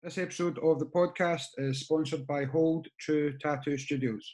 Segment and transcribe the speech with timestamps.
[0.00, 4.32] This episode of the podcast is sponsored by Hold True Tattoo Studios.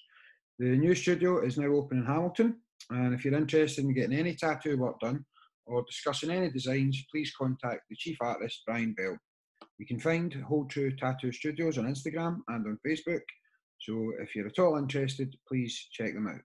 [0.58, 4.34] The new studio is now open in Hamilton, and if you're interested in getting any
[4.34, 5.24] tattoo work done
[5.64, 9.16] or discussing any designs, please contact the chief artist, Brian Bell.
[9.78, 13.22] You can find Hold True Tattoo Studios on Instagram and on Facebook,
[13.80, 16.42] so if you're at all interested, please check them out.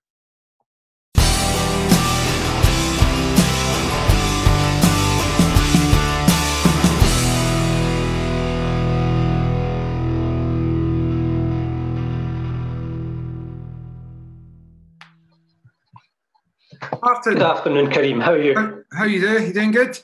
[17.02, 18.22] Martin, Good afternoon, Kareem.
[18.22, 18.56] How are you?
[18.56, 19.48] how, how you doing?
[19.48, 20.00] You doing good?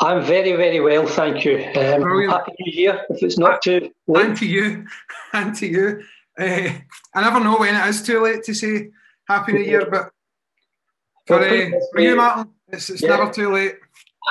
[0.00, 1.56] I'm very, very well, thank you.
[1.76, 4.36] Um, happy New Year, if it's not too And late.
[4.38, 4.86] to you,
[5.32, 6.02] and to you.
[6.40, 6.70] Uh,
[7.16, 8.90] I never know when it is too late to say
[9.26, 10.12] Happy New Year, but
[11.26, 13.08] for, uh, for you, Martin, it's, it's Yeah.
[13.16, 13.74] never too late.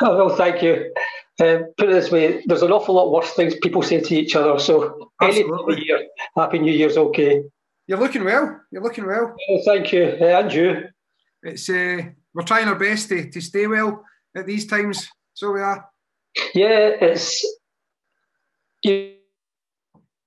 [0.02, 0.94] Oh, well, thank you.
[1.42, 4.38] Um, put it this way, there's an awful lot worse things people say to each
[4.38, 5.84] other, so Absolutely.
[5.86, 7.44] year, Happy New Year's okay.
[7.88, 8.58] You're looking well.
[8.72, 9.36] You're looking well.
[9.50, 10.84] Well, thank you, uh, and you.
[11.44, 12.02] It's uh,
[12.34, 14.04] we're trying our best to, to stay well
[14.36, 15.08] at these times.
[15.34, 15.88] So we are.
[16.54, 17.44] Yeah, it's
[18.84, 19.14] you,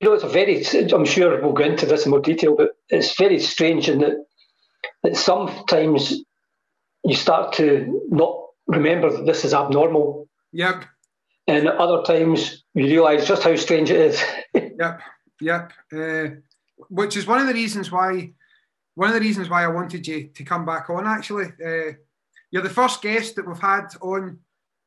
[0.01, 0.65] know it's a very.
[0.93, 4.25] I'm sure we'll go into this in more detail, but it's very strange in that
[5.03, 6.15] that sometimes
[7.05, 8.37] you start to not
[8.67, 10.85] remember that this is abnormal, Yep,
[11.47, 14.23] and at other times you realise just how strange it is.
[14.55, 15.01] yep,
[15.41, 15.73] yep.
[15.93, 16.37] Uh,
[16.89, 18.33] which is one of the reasons why
[18.95, 21.07] one of the reasons why I wanted you to come back on.
[21.07, 21.93] Actually, uh,
[22.51, 24.39] you're the first guest that we've had on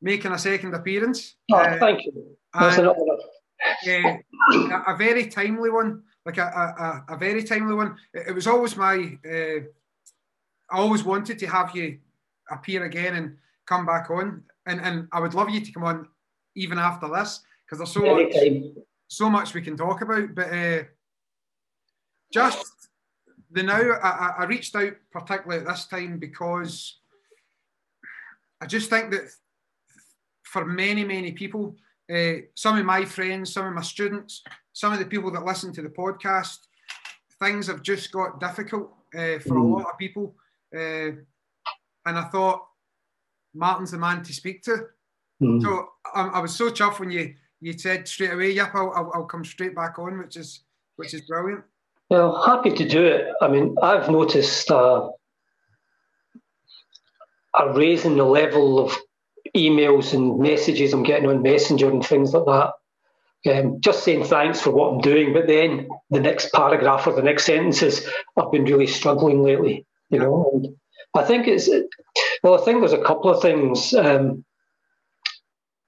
[0.02, 1.36] making a second appearance.
[1.52, 2.38] Oh, Uh, thank you.
[2.54, 2.94] That's and- uh,
[3.88, 7.96] a, a very timely one, like a, a, a- a very timely one.
[8.14, 9.60] It, it was always my, uh,
[10.70, 12.00] I always wanted to have you
[12.52, 16.08] appear again and come back on, and and I would love you to come on
[16.56, 18.34] even after this because there's so much,
[19.08, 20.36] so much we can talk about.
[20.36, 20.84] But uh,
[22.34, 22.66] just
[23.54, 27.00] the now, I, I- reached out particularly at this time because
[28.62, 29.30] I just think that
[30.44, 31.76] for many, many people,
[32.14, 34.44] uh, some of my friends, some of my students,
[34.74, 36.60] some of the people that listen to the podcast,
[37.40, 39.74] things have just got difficult uh, for a Mm.
[39.78, 40.36] lot of people.
[40.76, 41.12] Uh,
[42.06, 42.66] and I thought
[43.54, 44.88] Martin's the man to speak to.
[45.42, 45.62] Mm.
[45.62, 49.12] So I, I was so chuffed when you you said straight away, "Yep, I'll, I'll,
[49.14, 50.64] I'll come straight back on," which is
[50.98, 51.64] which is brilliant.
[52.14, 53.26] Well, happy to do it.
[53.42, 55.10] I mean, I've noticed uh,
[57.60, 58.96] a raise in the level of
[59.58, 62.74] emails and messages I'm getting on Messenger and things like that.
[63.52, 67.24] Um, just saying thanks for what I'm doing, but then the next paragraph or the
[67.24, 68.08] next sentence is,
[68.38, 70.52] I've been really struggling lately, you know.
[70.54, 70.68] And
[71.16, 71.68] I think it's,
[72.44, 73.92] well, I think there's a couple of things.
[73.92, 74.46] Um,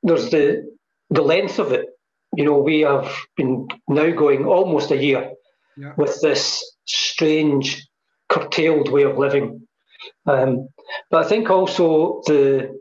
[0.01, 0.75] there's the
[1.11, 1.85] the length of it.
[2.35, 5.34] You know, we have been now going almost a year
[5.77, 5.93] Yeah.
[5.97, 7.85] with this strange,
[8.29, 9.67] curtailed way of living.
[10.25, 10.69] Um,
[11.09, 12.79] but I think also the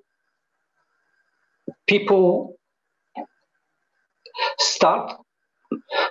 [1.87, 2.57] people
[4.59, 5.19] start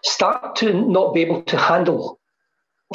[0.03, 2.19] start to not be able to handle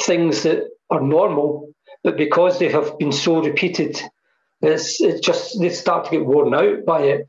[0.03, 1.71] things that are normal,
[2.03, 4.01] but because they have been so repeated,
[4.61, 7.27] it's, it just they start to get worn out by it.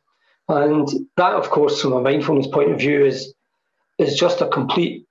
[0.49, 3.35] And that, of course, from a mindfulness point of view, is
[3.99, 5.07] is just a complete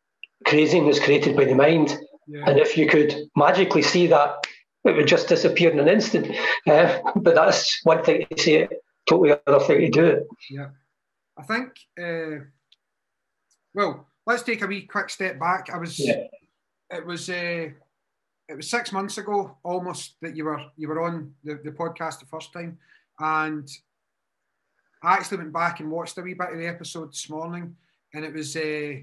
[0.49, 1.97] craziness created by the mind.
[2.27, 2.43] Yeah.
[2.47, 4.45] And if you could magically see that,
[4.83, 6.35] it would just disappear in an instant.
[6.67, 8.69] Uh, but that's one thing to say it,
[9.07, 10.27] totally other thing to do it.
[10.49, 10.69] Yeah,
[11.37, 11.71] I think.
[11.99, 12.45] Uh,
[13.73, 15.69] well, let's take a wee quick step back.
[15.71, 15.99] I was.
[15.99, 16.25] Yeah.
[16.91, 17.29] It was.
[17.29, 17.69] Uh,
[18.47, 22.19] it was six months ago, almost that you were you were on the, the podcast
[22.19, 22.79] the first time,
[23.19, 23.69] and
[25.03, 27.75] I actually went back and watched a wee bit of the episode this morning,
[28.13, 28.55] and it was.
[28.55, 29.01] Uh,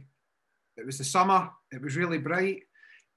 [0.76, 1.50] it was the summer.
[1.72, 2.62] It was really bright.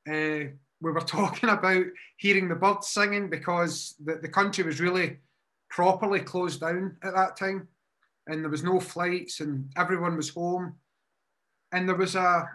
[0.08, 1.86] Uh, we were talking about
[2.18, 5.18] hearing the birds singing because the, the country was really
[5.70, 7.68] properly closed down at that time
[8.28, 10.76] and there was no flights and everyone was home
[11.72, 12.50] and there was a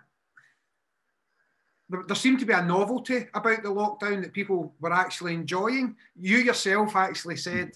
[1.91, 5.95] there, there seemed to be a novelty about the lockdown that people were actually enjoying
[6.19, 7.73] you yourself actually said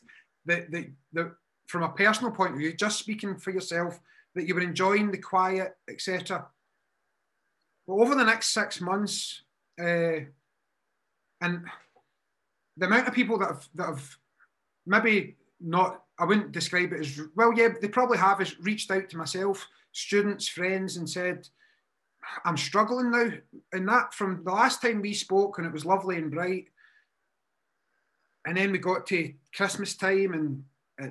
[0.47, 1.33] that, that, that
[1.67, 4.01] from a personal point of view just speaking for yourself
[4.35, 6.47] that you were enjoying the quiet etc
[7.89, 9.43] well over the next six months
[9.81, 10.21] uh,
[11.41, 11.65] and
[12.77, 14.17] the amount of people that have, that have
[14.87, 17.53] maybe not I wouldn't describe it as well.
[17.57, 21.49] Yeah, they probably have is reached out to myself, students, friends, and said,
[22.45, 23.31] "I'm struggling now."
[23.73, 26.67] And that from the last time we spoke, and it was lovely and bright,
[28.47, 30.65] and then we got to Christmas time, and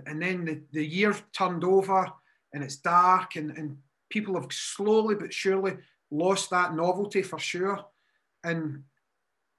[0.07, 2.11] and then the, the year turned over,
[2.53, 3.77] and it's dark, and and
[4.09, 5.77] people have slowly but surely
[6.11, 7.83] lost that novelty for sure.
[8.43, 8.83] And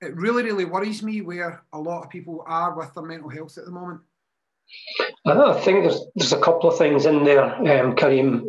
[0.00, 3.58] it really, really worries me where a lot of people are with their mental health
[3.58, 4.00] at the moment.
[5.26, 8.44] I think there's there's a couple of things in there, um, Kareem.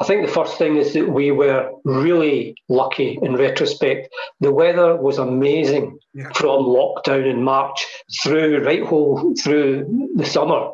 [0.00, 4.08] I think the first thing is that we were really lucky in retrospect.
[4.40, 6.30] The weather was amazing yeah.
[6.34, 7.86] from lockdown in March
[8.22, 10.70] through right whole through the summer.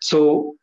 [0.00, 0.54] So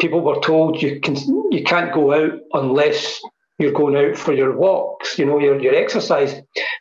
[0.00, 1.16] people were told you can
[1.50, 3.20] you can't go out unless
[3.62, 6.34] you're going out for your walks, you know, your, your exercise.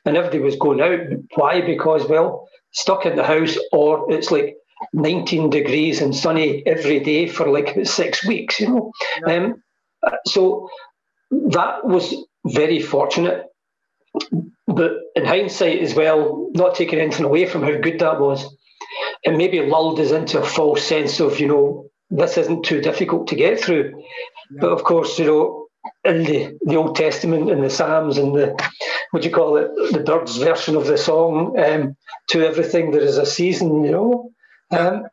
[0.05, 0.99] And everybody was going out.
[1.35, 1.61] Why?
[1.61, 4.55] Because, well, stuck in the house or it's like
[4.93, 8.91] 19 degrees and sunny every day for like six weeks, you know.
[9.27, 9.35] Yeah.
[9.35, 9.63] Um,
[10.25, 10.69] so
[11.31, 13.45] that was very fortunate.
[14.67, 18.45] But in hindsight, as well, not taking anything away from how good that was,
[19.23, 23.27] it maybe lulled us into a false sense of, you know, this isn't too difficult
[23.27, 23.93] to get through.
[24.51, 24.57] Yeah.
[24.61, 25.60] But of course, you know,
[26.03, 28.55] in the, the Old Testament and the Psalms and the
[29.11, 31.95] what do you call it, the Byrds version of the song, um,
[32.29, 34.31] to everything there is a season, you know.
[34.71, 35.03] Um,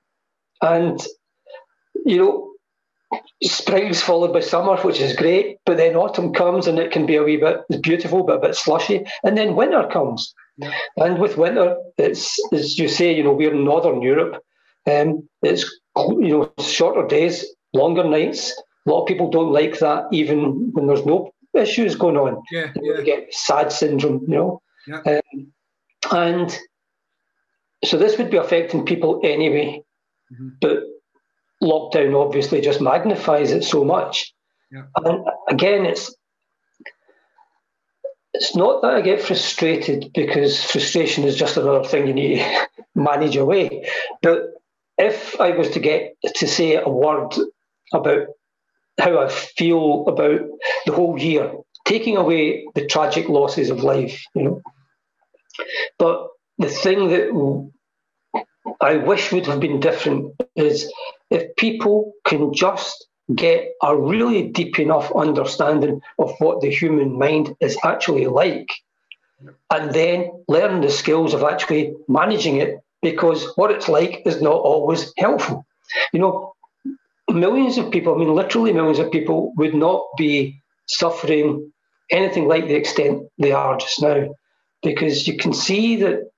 [0.62, 1.04] and
[2.06, 6.92] you know, spring's followed by summer, which is great, but then autumn comes and it
[6.92, 10.34] can be a wee bit beautiful, but a bit slushy, and then winter comes.
[10.56, 10.72] Yeah.
[10.96, 14.42] And with winter, it's as you say, you know, we're in northern Europe.
[14.86, 15.64] Um, it's
[15.96, 18.60] you know shorter days, longer nights.
[18.86, 22.42] A lot of people don't like that, even when there's no issues going on.
[22.50, 22.96] Yeah, yeah.
[22.96, 24.62] They get SAD syndrome, you know.
[24.86, 25.00] Yeah.
[25.06, 25.52] Um,
[26.12, 26.58] and
[27.84, 29.82] so this would be affecting people anyway,
[30.32, 30.48] mm-hmm.
[30.60, 30.82] but
[31.62, 34.32] lockdown obviously just magnifies it so much.
[34.70, 34.84] Yeah.
[34.96, 36.14] And again, it's
[38.34, 42.68] it's not that I get frustrated because frustration is just another thing you need to
[42.94, 43.88] manage away.
[44.22, 44.42] But
[44.96, 47.34] if I was to get to say a word
[47.92, 48.26] about
[48.98, 50.40] how I feel about
[50.86, 51.52] the whole year,
[51.84, 54.62] taking away the tragic losses of life, you know.
[55.98, 56.28] But
[56.58, 57.70] the thing that
[58.80, 60.92] I wish would have been different is
[61.30, 67.54] if people can just get a really deep enough understanding of what the human mind
[67.60, 68.68] is actually like,
[69.70, 74.56] and then learn the skills of actually managing it, because what it's like is not
[74.56, 75.64] always helpful.
[76.12, 76.54] You know,
[77.28, 81.72] millions of people, I mean, literally millions of people, would not be suffering
[82.10, 84.34] anything like the extent they are just now,
[84.82, 86.30] because you can see that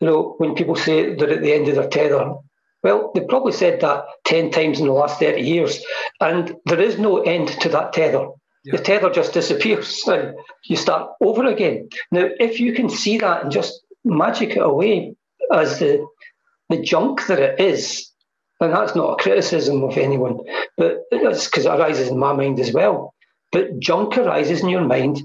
[0.00, 2.34] you know, when people say they're at the end of their tether,
[2.82, 5.82] well, they probably said that 10 times in the last 30 years,
[6.20, 8.28] and there is no end to that tether.
[8.64, 8.76] Yeah.
[8.76, 10.34] The tether just disappears and
[10.64, 11.88] you start over again.
[12.10, 15.14] Now, if you can see that and just magic it away
[15.52, 16.06] as the,
[16.68, 18.10] the junk that it is,
[18.60, 20.38] and that's not a criticism of anyone,
[20.76, 23.14] but it's because it arises in my mind as well.
[23.52, 25.20] But junk arises in your mind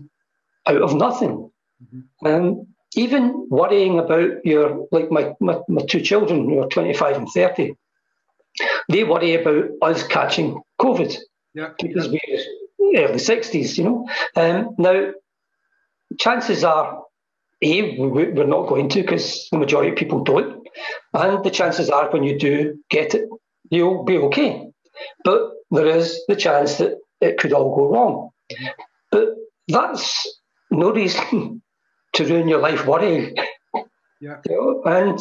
[0.68, 1.50] out of nothing.
[1.84, 2.28] Mm-hmm.
[2.28, 7.30] Um, even worrying about your, like my, my, my two children who are 25 and
[7.30, 7.74] 30,
[8.90, 11.18] they worry about us catching COVID
[11.54, 11.70] yeah.
[11.82, 14.08] because we're early 60s, you know.
[14.36, 15.12] Um, now,
[16.20, 17.04] chances are,
[17.64, 20.68] A, we're not going to because the majority of people don't.
[21.14, 23.30] And the chances are when you do get it,
[23.70, 24.68] you'll be okay.
[25.24, 28.30] But there is the chance that it could all go wrong.
[29.12, 29.30] But
[29.68, 30.28] that's
[30.72, 31.62] no reason
[32.14, 33.36] to ruin your life worrying.
[34.20, 34.38] Yeah.
[34.48, 34.84] You know?
[34.86, 35.20] And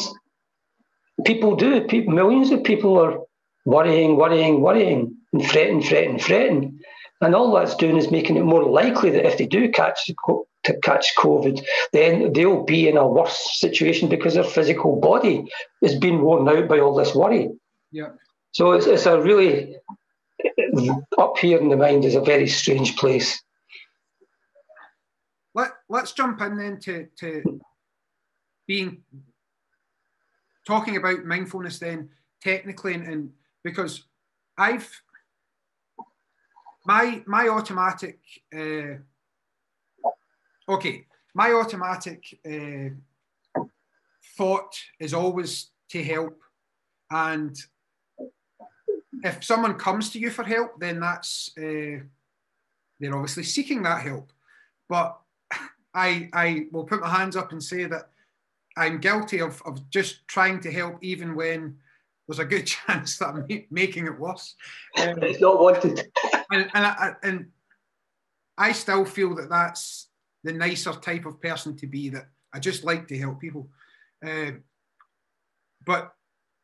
[1.24, 1.82] people do.
[1.82, 3.18] People, millions of people are
[3.64, 6.79] worrying, worrying, worrying, and fretting, fretting, fretting.
[7.20, 10.80] And all that's doing is making it more likely that if they do catch to
[10.82, 11.62] catch COVID,
[11.92, 15.44] then they'll be in a worse situation because their physical body
[15.82, 17.50] is being worn out by all this worry.
[17.92, 18.10] Yeah.
[18.52, 19.76] So it's, it's a really
[21.18, 23.42] up here in the mind is a very strange place
[25.54, 27.60] let, let's jump in then to, to
[28.66, 29.02] being
[30.66, 32.10] talking about mindfulness then
[32.42, 33.30] technically and, and
[33.64, 34.04] because
[34.56, 34.88] I've
[36.90, 38.18] my my automatic
[38.52, 38.94] uh,
[40.68, 42.88] okay my automatic uh,
[44.36, 45.50] thought is always
[45.88, 46.36] to help
[47.12, 47.56] and
[49.22, 51.98] if someone comes to you for help then that's uh,
[52.98, 54.32] they're obviously seeking that help
[54.88, 55.16] but
[55.94, 58.10] I, I will put my hands up and say that
[58.76, 61.76] I'm guilty of, of just trying to help even when
[62.26, 64.54] there's a good chance that I'm making it worse.
[64.96, 66.10] Um, it's not wanted.
[66.50, 67.46] And, and, I, and
[68.58, 70.08] I still feel that that's
[70.42, 73.68] the nicer type of person to be, that I just like to help people.
[74.24, 74.52] Uh,
[75.86, 76.14] but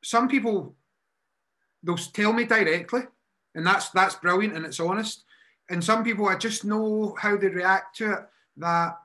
[0.03, 0.75] some people,
[1.83, 3.03] they'll tell me directly,
[3.55, 5.25] and that's that's brilliant and it's honest.
[5.69, 8.21] and some people, I just know how they react to it.
[8.59, 8.99] That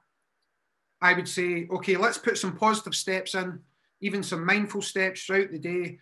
[1.02, 3.60] I would say, okay, let's put some positive steps in,
[4.02, 6.00] even some mindful steps throughout the day.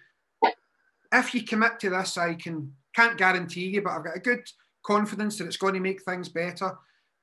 [1.11, 4.43] If you commit to this, I can can't guarantee you, but I've got a good
[4.83, 6.77] confidence that it's going to make things better.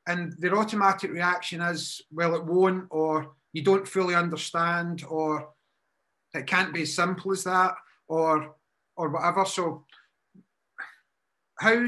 [0.06, 5.48] And their automatic reaction is, well, it won't, or you don't fully understand, or
[6.34, 7.74] it can't be as simple as that,
[8.08, 8.54] or
[8.96, 9.44] or whatever.
[9.44, 9.84] So
[11.58, 11.86] how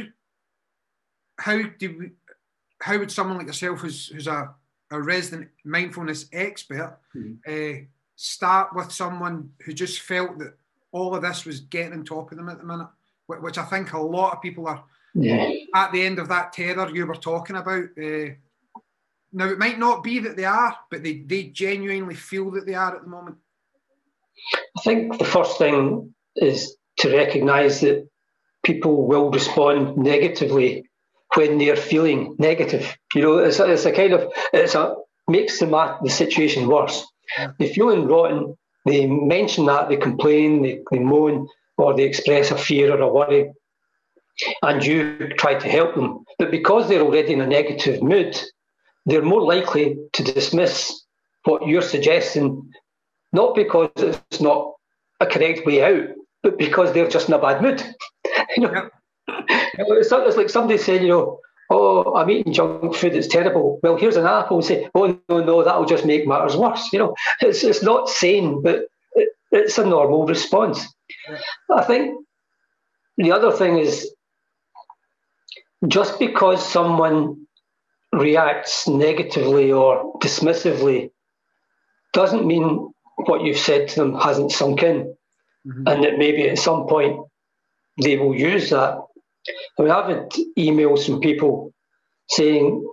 [1.38, 2.10] how do we,
[2.80, 4.52] how would someone like yourself, who's who's a,
[4.90, 7.34] a resident mindfulness expert, mm-hmm.
[7.46, 7.84] uh,
[8.16, 10.54] start with someone who just felt that
[10.90, 12.88] all of this was getting on top of them at the minute,
[13.26, 14.82] which I think a lot of people are
[15.14, 15.50] yeah.
[15.74, 17.84] at the end of that tether you were talking about.
[18.00, 18.34] Uh,
[19.32, 22.74] now it might not be that they are, but they, they genuinely feel that they
[22.74, 23.36] are at the moment.
[24.76, 28.08] I think the first thing is to recognise that
[28.64, 30.88] people will respond negatively
[31.34, 32.96] when they're feeling negative.
[33.14, 34.94] You know, it's a, it's a kind of it's a
[35.26, 37.06] makes the the situation worse.
[37.36, 37.52] Yeah.
[37.58, 38.56] They're feeling rotten.
[38.86, 41.46] They mention that they complain, they, they moan,
[41.76, 43.52] or they express a fear or a worry,
[44.62, 46.24] and you try to help them.
[46.38, 48.40] But because they're already in a negative mood,
[49.06, 51.04] they're more likely to dismiss
[51.44, 52.70] what you're suggesting,
[53.32, 54.74] not because it's not
[55.20, 56.08] a correct way out,
[56.42, 57.82] but because they're just in a bad mood.
[58.56, 58.90] you know,
[59.26, 61.40] it's, it's like somebody saying, you know,
[61.70, 63.80] oh, I'm eating junk food, it's terrible.
[63.82, 64.62] Well, here's an apple.
[64.62, 66.92] Say, oh, no, no, that'll just make matters worse.
[66.92, 70.86] You know, it's, it's not sane, but it, it's a normal response.
[71.70, 72.14] I think
[73.16, 74.10] the other thing is
[75.86, 77.46] just because someone
[78.12, 81.10] reacts negatively or dismissively
[82.12, 82.92] doesn't mean
[83.26, 85.14] what you've said to them hasn't sunk in.
[85.66, 85.86] Mm-hmm.
[85.86, 87.20] And that maybe at some point
[88.02, 88.98] they will use that
[89.78, 91.72] I mean, I've had emails from people
[92.28, 92.86] saying,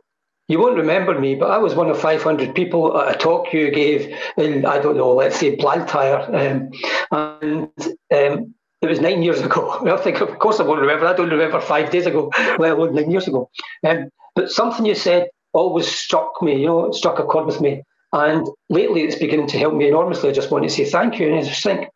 [0.48, 3.72] you won't remember me, but I was one of 500 people at a talk you
[3.72, 6.22] gave in, I don't know, let's say Blantyre.
[6.36, 6.70] Um,
[7.12, 7.70] and
[8.13, 8.55] um,
[8.86, 9.86] it was nine years ago.
[9.88, 11.06] I think, of course, I won't remember.
[11.06, 13.50] I don't remember five days ago, well, nine years ago.
[13.84, 17.84] Um, but something you said always struck me, you know, struck a chord with me.
[18.13, 20.30] And lately it's beginning to help me enormously.
[20.30, 21.27] I just want to say thank you.
[21.27, 21.89] And I just think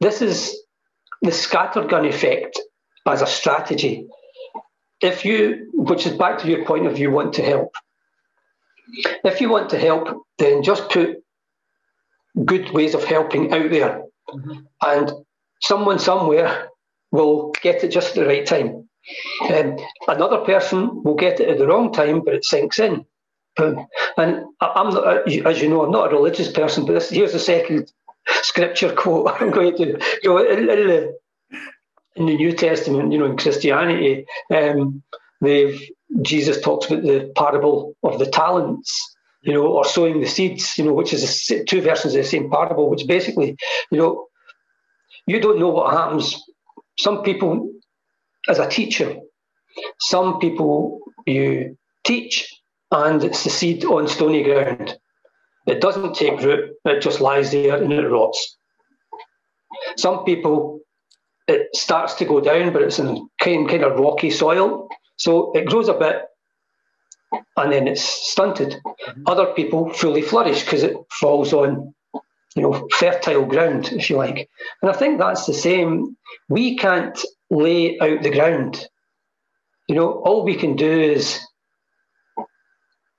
[0.00, 0.56] this is
[1.22, 2.60] the scattergun effect
[3.06, 4.06] as a strategy.
[5.00, 7.72] If you, which is back to your point of you want to help,
[9.24, 11.18] if you want to help, then just put
[12.44, 14.52] good ways of helping out there, mm-hmm.
[14.82, 15.12] and
[15.60, 16.68] someone somewhere
[17.10, 18.88] will get it just at the right time.
[19.50, 23.04] Um, another person will get it at the wrong time, but it sinks in.
[23.58, 23.86] Um,
[24.16, 27.38] and I'm not, as you know, I'm not a religious person, but this, here's the
[27.38, 27.92] second
[28.42, 29.98] scripture quote I'm going to.
[30.22, 31.18] You know, in, in the,
[32.16, 35.02] in the New Testament, you know, in Christianity, um,
[35.40, 35.80] they've
[36.22, 40.84] Jesus talks about the parable of the talents, you know, or sowing the seeds, you
[40.84, 43.56] know, which is two versions of the same parable, which basically,
[43.90, 44.26] you know,
[45.28, 46.42] you don't know what happens.
[46.98, 47.70] Some people,
[48.48, 49.16] as a teacher,
[50.00, 54.98] some people you teach and it's the seed on stony ground.
[55.66, 58.56] It doesn't take root, it just lies there and it rots.
[59.96, 60.80] Some people
[61.48, 64.88] it starts to go down, but it's in kind, kind of rocky soil.
[65.16, 66.22] So it grows a bit
[67.56, 68.76] and then it's stunted.
[68.86, 69.22] Mm-hmm.
[69.26, 71.94] Other people fully flourish because it falls on,
[72.58, 74.48] you know, fertile ground, if you like.
[74.82, 76.16] And I think that's the same.
[76.48, 77.16] We can't
[77.50, 78.84] lay out the ground.
[79.88, 81.38] You know, all we can do is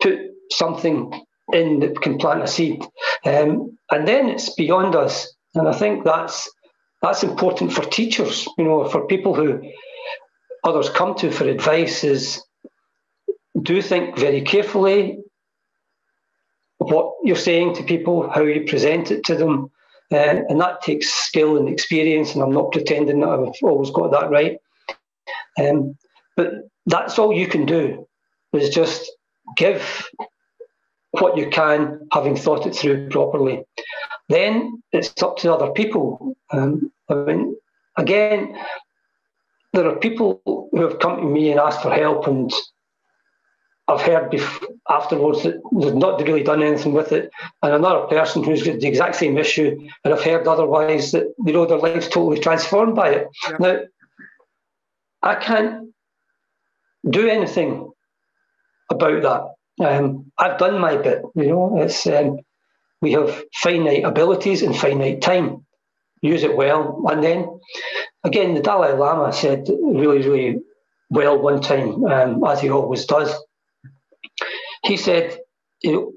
[0.01, 0.19] put
[0.51, 1.13] something
[1.53, 2.83] in that can plant a seed.
[3.25, 5.33] Um, and then it's beyond us.
[5.55, 6.51] And I think that's
[7.01, 9.61] that's important for teachers, you know, for people who
[10.65, 12.43] others come to for advice is
[13.61, 15.19] do think very carefully
[16.79, 19.71] what you're saying to people, how you present it to them.
[20.11, 24.11] Uh, and that takes skill and experience, and I'm not pretending that I've always got
[24.11, 24.57] that right.
[25.59, 25.95] Um,
[26.35, 26.53] but
[26.87, 28.07] that's all you can do
[28.53, 29.11] is just
[29.55, 30.09] give
[31.11, 33.63] what you can, having thought it through properly.
[34.29, 36.35] Then it's up to other people.
[36.51, 37.55] Um, I mean,
[37.97, 38.57] again,
[39.73, 42.51] there are people who have come to me and asked for help, and
[43.89, 47.31] I've heard bef- afterwards that they've not really done anything with it,
[47.63, 51.53] and another person who's got the exact same issue, and I've heard otherwise that you
[51.53, 53.27] know their life's totally transformed by it.
[53.49, 53.59] Yep.
[53.59, 53.79] Now,
[55.23, 55.93] I can't
[57.09, 57.91] do anything
[58.89, 59.87] about that.
[59.87, 61.23] Um, I've done my bit.
[61.35, 62.39] You know, it's um,
[63.01, 65.65] we have finite abilities and finite time.
[66.21, 67.01] Use it well.
[67.09, 67.59] And then,
[68.23, 70.59] again, the Dalai Lama said really, really
[71.09, 73.33] well one time, um, as he always does.
[74.89, 75.37] He said,
[75.83, 76.13] you know,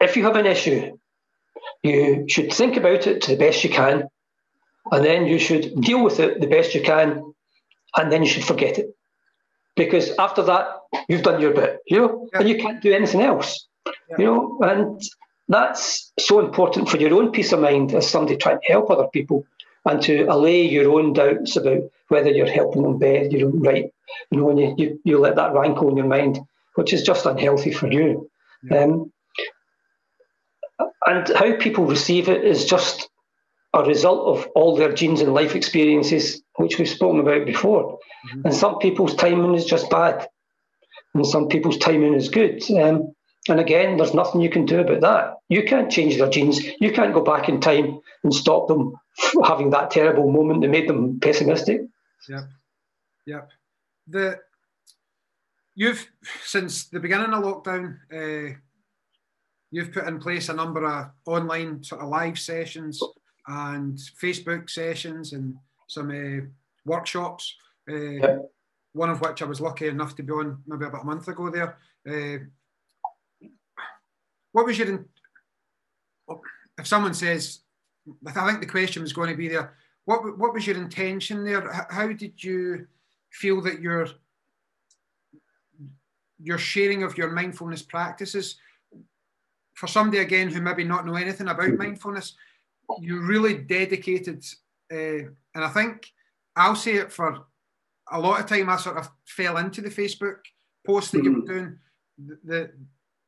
[0.00, 0.96] if you have an issue,
[1.82, 4.08] you should think about it to the best you can,
[4.92, 7.34] and then you should deal with it the best you can,
[7.96, 8.94] and then you should forget it.
[9.74, 10.64] Because after that,
[11.08, 12.38] you've done your bit, you know, yeah.
[12.38, 14.18] and you can't do anything else, yeah.
[14.18, 15.02] you know, and
[15.48, 19.08] that's so important for your own peace of mind as somebody trying to help other
[19.08, 19.44] people
[19.86, 23.92] and to allay your own doubts about whether you're helping them best, you know, right,
[24.30, 26.38] you know, when you, you, you let that rankle in your mind,
[26.74, 28.30] which is just unhealthy for you.
[28.62, 28.84] Yeah.
[28.84, 29.12] Um,
[31.06, 33.08] and how people receive it is just
[33.72, 37.98] a result of all their genes and life experiences, which we've spoken about before.
[38.28, 38.46] Mm-hmm.
[38.46, 40.28] And some people's timing is just bad,
[41.14, 42.62] and some people's timing is good.
[42.72, 43.14] Um,
[43.48, 45.34] and again, there's nothing you can do about that.
[45.48, 46.62] You can't change their genes.
[46.80, 48.94] You can't go back in time and stop them
[49.44, 51.80] having that terrible moment that made them pessimistic.
[52.28, 52.44] Yep.
[53.26, 53.48] Yep.
[54.08, 54.40] The
[55.80, 56.06] you've
[56.44, 58.54] since the beginning of lockdown, uh,
[59.70, 63.02] you've put in place a number of online sort of live sessions
[63.48, 65.54] and Facebook sessions and
[65.88, 66.44] some uh,
[66.84, 67.56] workshops.
[67.90, 68.52] Uh, yep.
[68.92, 71.48] One of which I was lucky enough to be on maybe about a month ago.
[71.48, 71.78] There.
[72.06, 72.44] Uh,
[74.52, 75.06] what was your
[76.78, 77.60] if someone says
[78.26, 81.86] I think the question was going to be there what what was your intention there
[81.88, 82.86] how did you
[83.30, 84.08] feel that your
[86.42, 88.56] your sharing of your mindfulness practices
[89.74, 92.34] for somebody again who maybe not know anything about mindfulness
[93.00, 94.44] you really dedicated
[94.92, 96.10] uh, and I think
[96.56, 97.46] I'll say it for
[98.10, 100.38] a lot of time I sort of fell into the Facebook
[100.86, 101.78] post that you were doing
[102.18, 102.70] the, the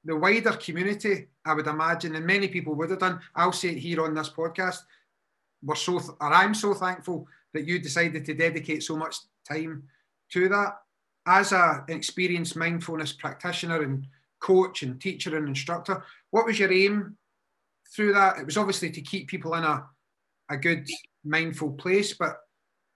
[0.04, 3.20] the wider community, I would imagine, and many people would have done.
[3.34, 4.78] I'll say it here on this podcast.
[5.62, 9.16] We're so, th- or I'm so thankful that you decided to dedicate so much
[9.48, 9.84] time
[10.32, 10.78] to that.
[11.26, 14.06] As a, an experienced mindfulness practitioner and
[14.40, 17.16] coach and teacher and instructor, what was your aim
[17.94, 18.38] through that?
[18.38, 19.84] It was obviously to keep people in a,
[20.50, 20.88] a good
[21.24, 22.38] mindful place, but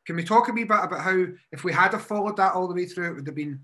[0.07, 2.69] can we talk a wee bit about how, if we had have followed that all
[2.69, 3.61] the way through, it would have been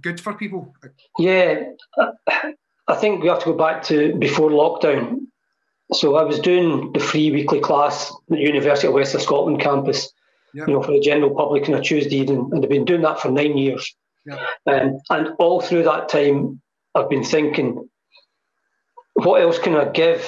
[0.00, 0.74] good for people?
[1.18, 1.64] Yeah,
[2.88, 5.26] I think we have to go back to before lockdown.
[5.92, 9.60] So I was doing the free weekly class at the University of West of Scotland
[9.60, 10.12] campus,
[10.54, 10.68] yep.
[10.68, 13.20] you know, for the general public on a Tuesday evening, and I've been doing that
[13.20, 13.94] for nine years.
[14.26, 14.38] Yep.
[14.66, 16.60] Um, and all through that time,
[16.94, 17.88] I've been thinking,
[19.14, 20.26] what else can I give?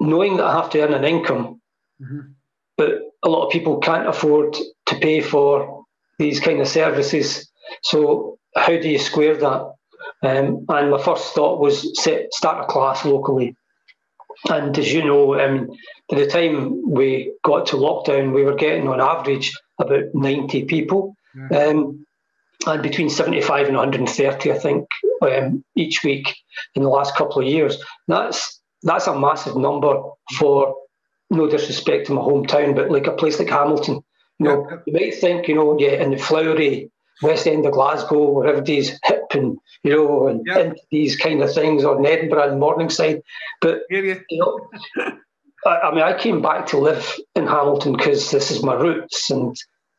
[0.00, 1.60] Knowing that I have to earn an income,
[2.00, 2.32] mm-hmm.
[2.76, 2.90] but
[3.22, 5.84] a lot of people can't afford to pay for
[6.18, 7.50] these kind of services.
[7.82, 9.74] So how do you square that?
[10.22, 13.56] Um, and my first thought was set, start a class locally.
[14.48, 15.70] And as you know, um,
[16.08, 21.16] by the time we got to lockdown, we were getting on average about 90 people,
[21.50, 21.66] yeah.
[21.66, 22.06] um,
[22.66, 24.88] and between 75 and 130, I think,
[25.22, 26.34] um, each week
[26.74, 27.82] in the last couple of years.
[28.08, 30.02] That's that's a massive number
[30.38, 30.76] for
[31.30, 34.00] no disrespect to my hometown, but like a place like Hamilton.
[34.38, 34.76] You know, yeah.
[34.86, 36.90] you might think, you know, yeah, in the flowery
[37.22, 41.52] West End of Glasgow, where everybody's hip and you know, and into these kind of
[41.52, 43.22] things, or in Edinburgh and Morningside.
[43.60, 44.68] But you know,
[45.66, 49.30] I, I, mean, I came back to live in Hamilton because this is my roots
[49.30, 49.56] and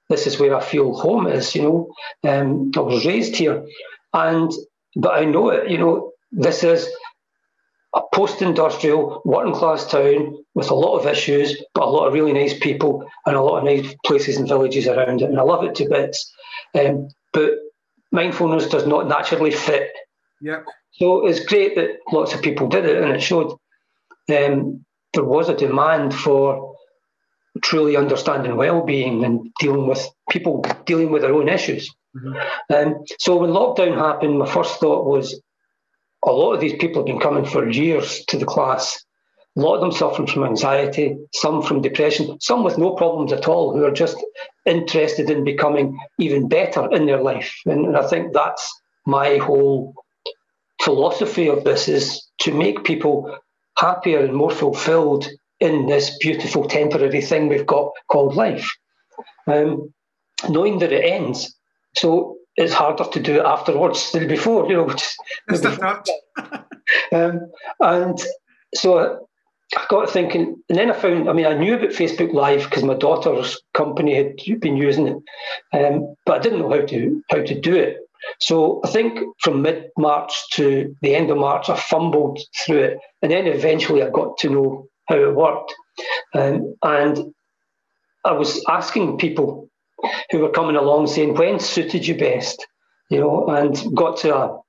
[0.09, 1.55] this is where I feel home is.
[1.55, 1.93] You know,
[2.29, 3.65] um, I was raised here,
[4.13, 4.51] and
[4.95, 5.69] but I know it.
[5.69, 6.87] You know, this is
[7.95, 12.57] a post-industrial, working-class town with a lot of issues, but a lot of really nice
[12.59, 15.75] people and a lot of nice places and villages around it, and I love it
[15.75, 16.31] to bits.
[16.77, 17.53] Um, but
[18.11, 19.91] mindfulness does not naturally fit.
[20.41, 20.65] Yep.
[20.91, 23.57] So it's great that lots of people did it, and it showed
[24.29, 26.75] um, there was a demand for
[27.63, 31.93] truly understanding well-being and dealing with people dealing with their own issues.
[32.15, 32.73] Mm-hmm.
[32.73, 35.39] Um, so when lockdown happened, my first thought was
[36.25, 39.03] a lot of these people have been coming for years to the class.
[39.57, 43.47] A lot of them suffering from anxiety, some from depression, some with no problems at
[43.47, 44.17] all, who are just
[44.65, 47.55] interested in becoming even better in their life.
[47.65, 48.69] And, and I think that's
[49.05, 49.93] my whole
[50.81, 53.37] philosophy of this is to make people
[53.77, 55.27] happier and more fulfilled
[55.59, 58.69] in this beautiful temporary thing we've got called life.
[59.47, 59.93] Um,
[60.49, 61.55] knowing that it ends.
[61.95, 64.95] So it's harder to do it afterwards than before, you know.
[65.47, 66.03] before.
[67.11, 68.19] um, and
[68.73, 69.27] so
[69.75, 72.83] I got thinking, and then I found, I mean, I knew about Facebook Live because
[72.83, 75.17] my daughter's company had been using it,
[75.73, 77.97] um, but I didn't know how to how to do it.
[78.39, 82.99] So I think from mid March to the end of March, I fumbled through it,
[83.21, 85.73] and then eventually I got to know how it worked.
[86.33, 87.33] Um, and
[88.23, 89.69] I was asking people
[90.31, 92.65] who were coming along saying when suited you best,
[93.09, 94.59] you know, and got to a,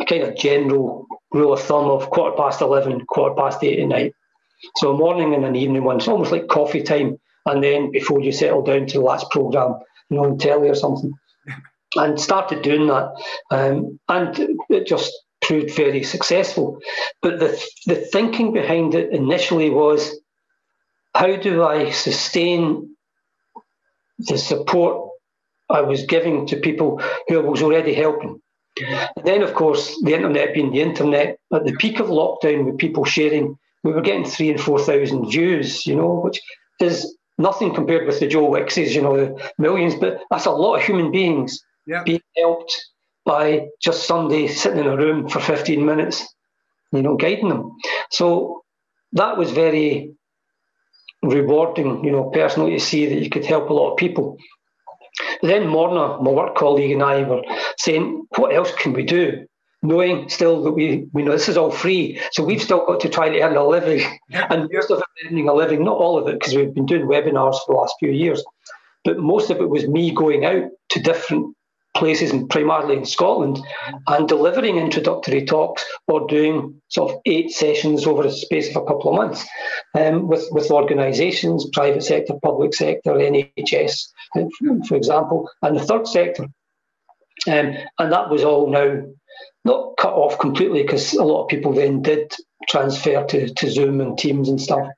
[0.00, 3.88] a kind of general rule of thumb of quarter past 11, quarter past eight at
[3.88, 4.14] night.
[4.76, 8.20] So a morning and an evening one, it's almost like coffee time, and then before
[8.20, 9.74] you settle down to the last program,
[10.08, 11.12] you know, on telly or something.
[11.94, 13.12] And started doing that,
[13.50, 16.78] um, and it just proved very successful.
[17.20, 20.18] But the the thinking behind it initially was,
[21.14, 22.96] how do I sustain
[24.18, 25.10] the support
[25.68, 28.40] I was giving to people who I was already helping?
[28.80, 32.78] And then, of course, the internet being the internet, at the peak of lockdown, with
[32.78, 36.40] people sharing, we were getting three and four thousand views, you know, which
[36.80, 40.76] is nothing compared with the Joe Wickses, you know, the millions, but that's a lot
[40.76, 42.02] of human beings Yeah.
[42.04, 42.72] being helped
[43.24, 46.26] by just somebody sitting in a room for 15 minutes,
[46.92, 47.76] you know, guiding them.
[48.10, 48.62] So
[49.12, 50.12] that was very
[51.22, 54.36] rewarding, you know, personally to see that you could help a lot of people.
[55.42, 57.42] Then Morna, my work colleague, and I were
[57.78, 59.46] saying, what else can we do?
[59.82, 63.08] Knowing still that we, we know this is all free, so we've still got to
[63.08, 66.28] try to earn a living, and most of it earning a living, not all of
[66.28, 68.42] it, because we've been doing webinars for the last few years,
[69.04, 71.56] but most of it was me going out to different
[71.94, 73.58] places, primarily in Scotland,
[74.06, 78.86] and delivering introductory talks or doing sort of eight sessions over a space of a
[78.86, 79.46] couple of months
[79.94, 84.44] um, with, with organisations, private sector, public sector, NHS, uh,
[84.88, 86.44] for example, and the third sector.
[87.46, 89.02] Um, and that was all now
[89.64, 92.32] not cut off completely because a lot of people then did
[92.68, 94.88] transfer to, to Zoom and Teams and stuff,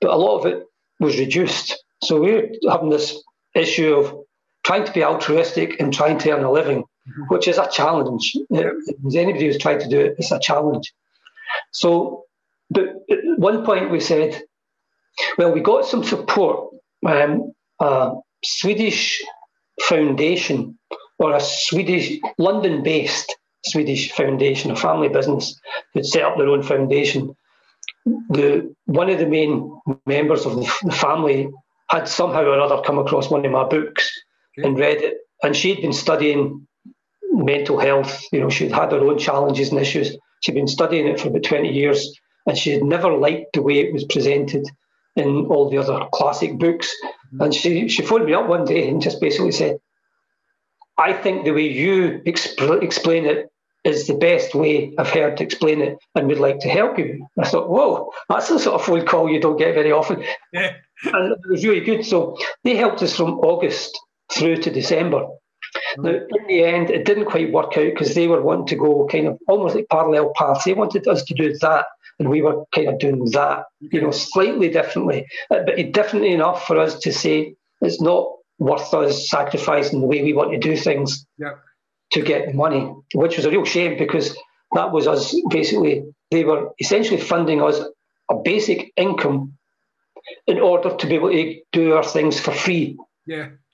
[0.00, 0.64] but a lot of it
[1.00, 1.82] was reduced.
[2.02, 3.22] So we're having this
[3.54, 4.25] issue of
[4.66, 7.24] trying to be altruistic and trying to earn a living, Mhm.
[7.32, 8.24] which is a challenge.
[8.52, 8.70] Uh,
[9.06, 10.86] As anybody who's tried to do it, it's a challenge.
[11.70, 12.24] So,
[12.76, 14.30] but at one point we said,
[15.38, 16.56] well, we got some support.
[17.06, 18.12] Um, a
[18.44, 19.22] Swedish
[19.82, 20.58] foundation
[21.18, 22.06] or a Swedish,
[22.38, 23.28] London based
[23.72, 25.44] Swedish foundation, a family business,
[25.94, 27.36] had set up their own foundation.
[28.36, 29.52] The, one of the main
[30.06, 31.48] members of the, the family
[31.88, 34.04] had somehow or other come across one of my books
[34.56, 35.18] and read it.
[35.42, 36.66] And she'd been studying
[37.32, 38.22] mental health.
[38.32, 40.16] You know, she'd had her own challenges and issues.
[40.40, 43.80] She'd been studying it for about 20 years and she had never liked the way
[43.80, 44.66] it was presented
[45.16, 46.92] in all the other classic books.
[47.34, 47.42] Mm-hmm.
[47.42, 49.78] And she, she phoned me up one day and just basically said,
[50.98, 53.50] I think the way you expl- explain it
[53.84, 57.26] is the best way I've heard to explain it and would like to help you.
[57.38, 60.24] I thought, whoa, that's the sort of phone call you don't get very often.
[60.52, 60.74] Yeah.
[61.04, 62.06] And it was really good.
[62.06, 64.00] So they helped us from August
[64.32, 65.26] through to December.
[65.98, 69.06] Now, in the end, it didn't quite work out because they were wanting to go
[69.06, 70.64] kind of almost like parallel paths.
[70.64, 71.86] They wanted us to do that,
[72.18, 76.66] and we were kind of doing that, you know, slightly differently, uh, but differently enough
[76.66, 80.76] for us to say it's not worth us sacrificing the way we want to do
[80.76, 81.54] things Yeah.
[82.12, 84.36] to get money, which was a real shame because
[84.72, 87.80] that was us basically, they were essentially funding us
[88.30, 89.52] a basic income
[90.46, 92.96] in order to be able to do our things for free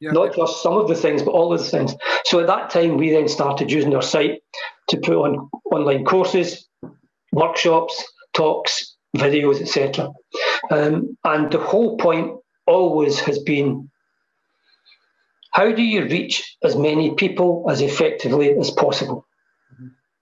[0.00, 0.12] Yeah.
[0.12, 1.94] Not just some of the things, but all of the things.
[2.24, 4.42] So at that time, we then started using our site
[4.88, 6.66] to put on online courses,
[7.32, 10.10] workshops, talks, videos, etc.
[10.70, 13.90] Um, and the whole point always has been
[15.52, 19.26] how do you reach as many people as effectively as possible?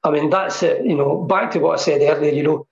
[0.02, 0.84] I mean, that's it.
[0.84, 2.32] You know, back to what I said earlier.
[2.32, 2.66] You know,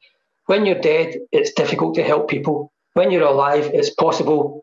[0.46, 2.72] when you're dead, it's difficult to help people.
[2.94, 4.62] When you're alive, it's possible.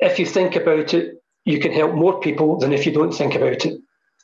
[0.00, 3.34] If you think about it, you can help more people than if you don't think
[3.34, 3.80] about it.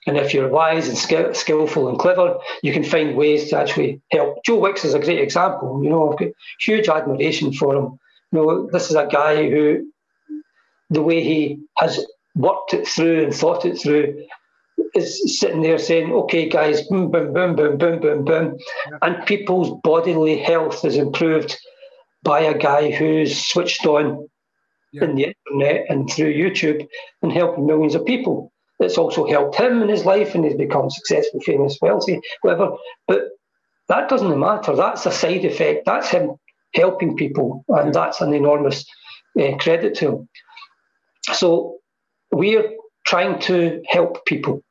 [0.06, 4.00] And if you're wise and skill, skillful and clever, you can find ways to actually
[4.10, 4.44] help.
[4.44, 5.80] Joe Wicks is a great example.
[5.82, 6.28] You know, I've got
[6.60, 7.98] huge admiration for him.
[8.32, 9.86] You know, this is a guy who,
[10.90, 12.04] the way he has
[12.34, 14.24] worked it through and thought it through,
[14.94, 18.58] is sitting there saying, "Okay, guys, boom, boom, boom, boom, boom, boom, boom,"
[19.02, 21.56] and people's bodily health is improved
[22.24, 24.28] by a guy who's switched on
[24.92, 25.04] Yeah.
[25.04, 26.86] in the internet and through YouTube
[27.22, 28.52] and helping millions of people.
[28.78, 32.76] It's also helped him in his life and he's become successful, famous, wealthy, whatever.
[33.06, 33.28] But
[33.88, 34.76] that doesn't matter.
[34.76, 35.86] That's a side effect.
[35.86, 36.36] That's him
[36.74, 38.84] helping people, and that's an enormous
[39.40, 40.28] uh, credit to him.
[41.34, 41.78] So
[42.30, 42.72] we're
[43.06, 44.62] trying to help people,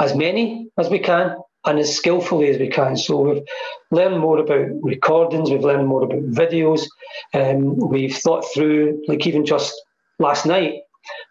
[0.00, 2.96] as many as we can and as skillfully as we can.
[2.96, 3.42] So we've
[3.90, 6.86] learned more about recordings, we've learned more about videos,
[7.34, 9.74] um, we've thought through, like even just
[10.18, 10.74] last night,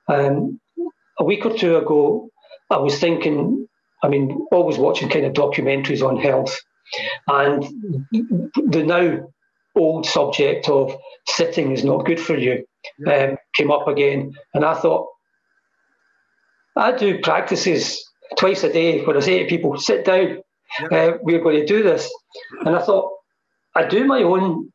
[0.07, 0.59] um,
[1.17, 2.29] a week or two ago,
[2.69, 3.67] I was thinking,
[4.03, 6.59] I mean, always watching kind of documentaries on health,
[7.27, 7.63] and
[8.11, 9.27] the now
[9.75, 10.95] old subject of
[11.27, 12.65] sitting is not good for you
[13.07, 15.07] um, came up again, and I thought,
[16.77, 18.05] I do practices
[18.37, 20.39] twice a day where I say to people, sit down,
[20.91, 22.11] uh, we're going to do this.
[22.65, 23.11] And I thought,
[23.75, 24.71] I do my own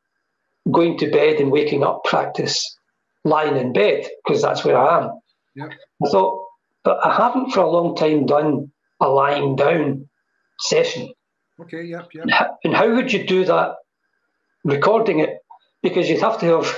[0.70, 2.76] going to bed and waking up practice
[3.24, 5.20] lying in bed because that's where I am.
[5.56, 5.70] Yep.
[6.04, 6.46] I thought,
[6.84, 10.08] but I haven't for a long time done a lying down
[10.58, 11.12] session.
[11.60, 12.58] Okay, yep, yep.
[12.64, 13.76] And how would you do that
[14.64, 15.39] recording it?
[15.82, 16.76] Because you'd have to have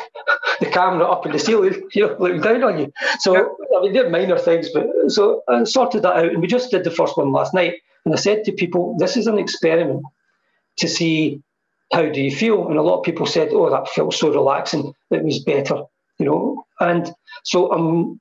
[0.60, 2.92] the camera up in the ceiling, you know, looking down on you.
[3.18, 3.46] So, yep.
[3.76, 6.26] I mean, they're minor things, but so I sorted that out.
[6.26, 7.74] And we just did the first one last night.
[8.04, 10.02] And I said to people, this is an experiment
[10.78, 11.42] to see
[11.92, 12.68] how do you feel?
[12.68, 14.94] And a lot of people said, oh, that felt so relaxing.
[15.10, 15.82] It was better,
[16.18, 16.64] you know.
[16.80, 17.12] And
[17.44, 18.20] so I'm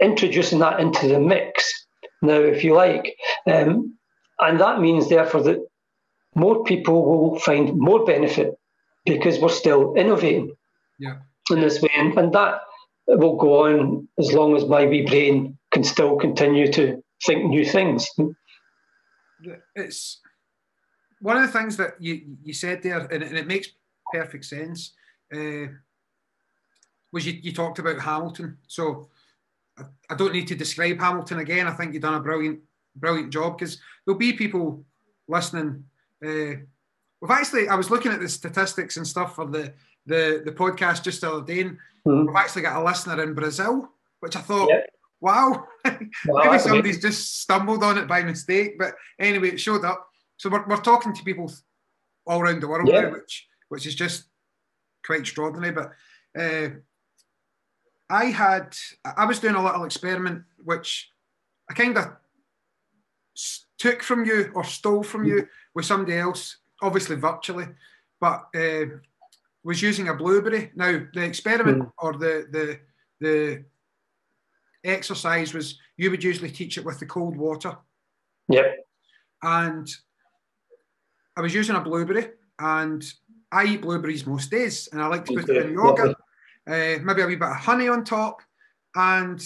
[0.00, 1.86] introducing that into the mix
[2.20, 3.16] now, if you like.
[3.46, 3.96] Um,
[4.40, 5.66] and that means, therefore, that
[6.34, 8.54] more people will find more benefit
[9.04, 10.52] because we're still innovating
[10.98, 11.16] yeah.
[11.50, 11.90] in this way.
[11.96, 12.60] And, and that
[13.06, 17.64] will go on as long as my wee brain can still continue to think new
[17.64, 18.08] things.
[19.74, 20.20] It's
[21.20, 23.68] one of the things that you, you said there, and, and it makes
[24.12, 24.92] perfect sense,
[25.34, 25.66] uh,
[27.12, 28.58] was you, you talked about Hamilton.
[28.66, 29.08] So
[29.78, 31.66] I, I don't need to describe Hamilton again.
[31.66, 32.60] I think you've done a brilliant,
[32.96, 34.84] brilliant job because there'll be people
[35.28, 35.84] listening.
[36.24, 36.62] Uh,
[37.20, 39.72] we've actually, I was looking at the statistics and stuff for the
[40.06, 42.26] the, the podcast just the other day, and mm-hmm.
[42.26, 44.90] we've actually got a listener in Brazil, which I thought, yep.
[45.20, 47.00] wow, wow maybe somebody's amazing.
[47.00, 48.78] just stumbled on it by mistake.
[48.78, 50.08] But anyway, it showed up.
[50.38, 51.52] So we're, we're talking to people
[52.26, 53.02] all around the world yeah.
[53.02, 54.24] now, which which is just
[55.04, 55.72] quite extraordinary.
[55.72, 55.92] But
[56.38, 56.70] uh,
[58.08, 61.10] I had I was doing a little experiment which
[61.70, 62.08] I kind of
[63.78, 67.66] took from you or stole from you with somebody else, obviously virtually,
[68.20, 68.84] but uh,
[69.64, 70.70] was using a blueberry.
[70.74, 71.92] Now the experiment mm.
[71.98, 72.80] or the the
[73.20, 73.64] the
[74.84, 77.76] exercise was you would usually teach it with the cold water.
[78.48, 78.76] Yep.
[79.42, 79.88] And
[81.36, 83.04] I was using a blueberry, and
[83.52, 86.16] I eat blueberries most days, and I like to put it in yogurt,
[86.66, 88.42] uh, maybe a wee bit of honey on top,
[88.94, 89.40] and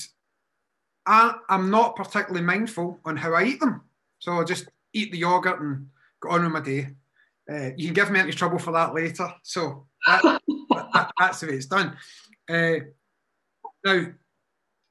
[1.07, 3.83] I, am not particularly mindful on how I eat them.
[4.18, 5.88] So I just eat the yogurt and
[6.20, 6.88] go on with my day.
[7.50, 9.28] Uh, you can give me any trouble for that later.
[9.42, 11.96] So that, that, that's the way it's done.
[12.48, 12.76] Uh,
[13.85, 14.07] now,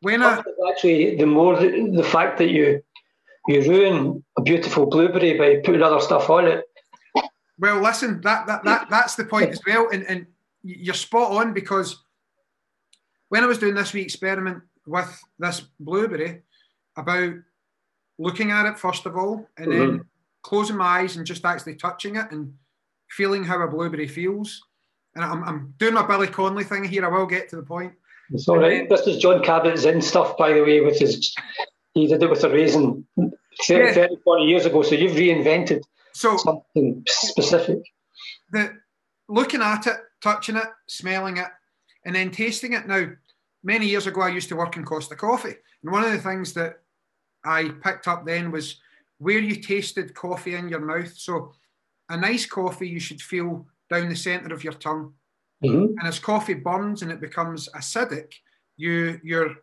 [0.01, 2.83] when I actually the more the, the fact that you
[3.47, 6.65] you ruin a beautiful blueberry by putting other stuff on it
[7.59, 10.25] well, listen, that, that, that that's the point as well, and, and
[10.63, 12.03] you're spot on because
[13.29, 16.41] when I was doing this wee experiment with this blueberry
[16.97, 17.35] about
[18.17, 19.79] looking at it first of all, and mm-hmm.
[19.79, 20.05] then
[20.43, 22.53] closing my eyes and just actually touching it and
[23.10, 24.62] feeling how a blueberry feels.
[25.15, 27.06] And I'm, I'm doing my Billy Connolly thing here.
[27.06, 27.93] I will get to the point.
[28.32, 28.88] It's all right.
[28.89, 31.34] This is Jon Kabat-Zinn stuff, by the way, with his.
[31.93, 33.32] He did it with a raisin 30,
[33.69, 33.93] yeah.
[33.93, 34.82] 30 40 years ago.
[34.82, 37.79] So you've reinvented so something specific.
[38.51, 38.73] The
[39.29, 41.47] looking at it, touching it, smelling it,
[42.06, 42.88] and then tasting it.
[42.88, 43.10] Now,
[43.63, 46.53] many years ago, I used to work in Costa Coffee, and one of the things
[46.53, 46.79] that
[47.45, 48.79] I picked up then was
[49.17, 51.15] where you tasted coffee in your mouth.
[51.15, 51.54] So,
[52.10, 55.13] a nice coffee you should feel down the centre of your tongue,
[55.63, 55.97] mm-hmm.
[55.97, 58.34] and as coffee burns and it becomes acidic,
[58.78, 59.56] you your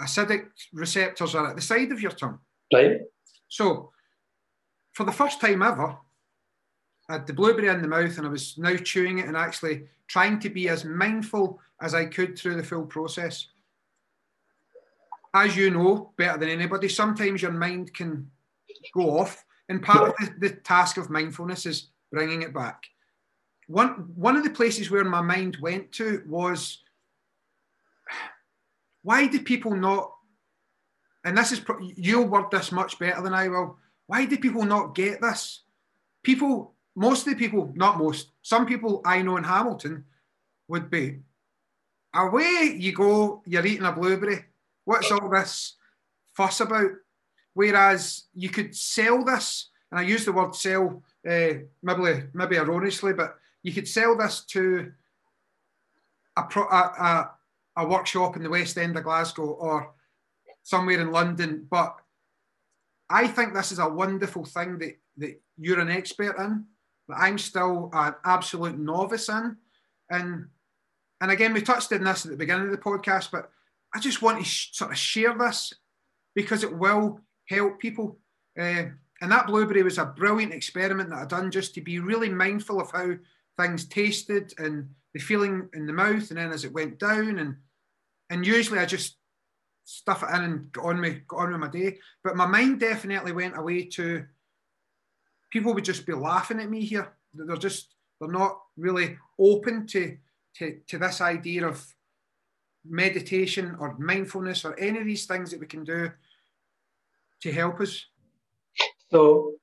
[0.00, 2.38] acidic receptors are at the side of your tongue.
[2.72, 3.00] Right.
[3.48, 3.92] So
[4.92, 5.96] for the first time ever,
[7.08, 9.86] I had the blueberry in the mouth and I was now chewing it and actually
[10.08, 13.48] trying to be as mindful as I could through the full process.
[15.34, 18.30] As you know better than anybody, sometimes your mind can
[18.94, 22.84] go off, and part of the, the task of mindfulness is bringing it back.
[23.68, 26.78] One, one of the places where my mind went to was
[29.02, 30.12] why do people not,
[31.24, 31.60] and this is,
[31.96, 35.62] you'll word this much better than I will why do people not get this?
[36.22, 40.04] People, most of the people, not most, some people I know in Hamilton
[40.68, 41.20] would be,
[42.14, 44.44] away you go, you're eating a blueberry.
[44.84, 45.74] What's all this
[46.34, 46.90] fuss about?
[47.56, 53.14] Whereas you could sell this, and I use the word sell uh, maybe, maybe erroneously,
[53.14, 54.92] but you could sell this to
[56.36, 57.30] a, pro, a, a,
[57.78, 59.94] a workshop in the West End of Glasgow or
[60.64, 61.96] somewhere in London, but
[63.08, 66.66] I think this is a wonderful thing that, that you're an expert in,
[67.08, 69.56] that I'm still an absolute novice in.
[70.10, 70.48] And
[71.22, 73.50] and again, we touched on this at the beginning of the podcast, but
[73.94, 75.72] I just want to sh- sort of share this
[76.34, 78.18] because it will help people.
[78.58, 78.84] Uh,
[79.20, 82.80] and that blueberry was a brilliant experiment that I'd done just to be really mindful
[82.80, 83.14] of how
[83.56, 87.56] things tasted and the feeling in the mouth, and then as it went down, and
[88.28, 89.16] and usually I just
[89.84, 91.98] stuff it in and got on me, got on with my day.
[92.22, 94.26] But my mind definitely went away to
[95.50, 97.14] people would just be laughing at me here.
[97.32, 100.16] They're just they're not really open to
[100.56, 101.86] to, to this idea of
[102.88, 106.10] meditation or mindfulness or any of these things that we can do
[107.42, 108.04] to help us.
[109.10, 109.54] So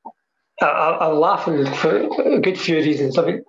[0.62, 3.17] I, I laugh for a good few reasons.
[3.17, 3.43] I mean,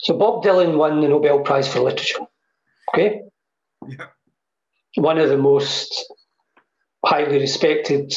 [0.00, 2.20] so Bob Dylan won the Nobel Prize for Literature.
[2.92, 3.22] Okay.
[3.88, 4.06] Yeah.
[4.96, 6.12] One of the most
[7.04, 8.14] highly respected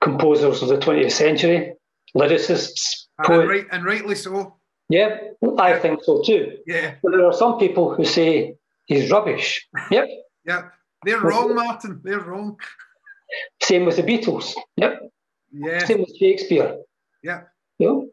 [0.00, 1.74] composers of the 20th century,
[2.16, 4.56] lyricists, and, right, and rightly so.
[4.88, 5.18] Yeah,
[5.58, 6.58] I think so too.
[6.66, 6.94] Yeah.
[7.02, 8.54] But there are some people who say
[8.86, 9.66] he's rubbish.
[9.90, 10.08] Yep.
[10.46, 10.72] yep.
[11.04, 12.00] They're wrong, Martin.
[12.02, 12.56] They're wrong.
[13.62, 14.54] Same with the Beatles.
[14.76, 15.10] Yep.
[15.52, 15.84] Yeah.
[15.84, 16.78] Same with Shakespeare.
[17.22, 17.42] Yeah.
[17.78, 18.08] You know?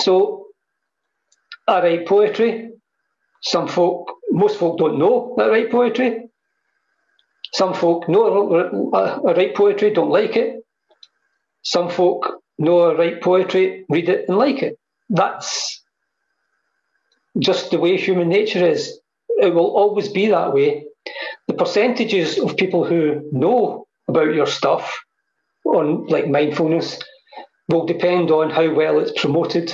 [0.00, 0.46] So
[1.66, 2.70] I write poetry.
[3.42, 6.28] Some folk, most folk don't know that I write poetry.
[7.54, 10.64] Some folk know I write poetry, don't like it.
[11.62, 14.78] Some folk know I write poetry, read it, and like it.
[15.10, 15.82] That's
[17.38, 18.98] just the way human nature is.
[19.28, 20.86] It will always be that way.
[21.48, 25.00] The percentages of people who know about your stuff
[25.64, 27.00] on like mindfulness
[27.68, 29.72] will depend on how well it's promoted.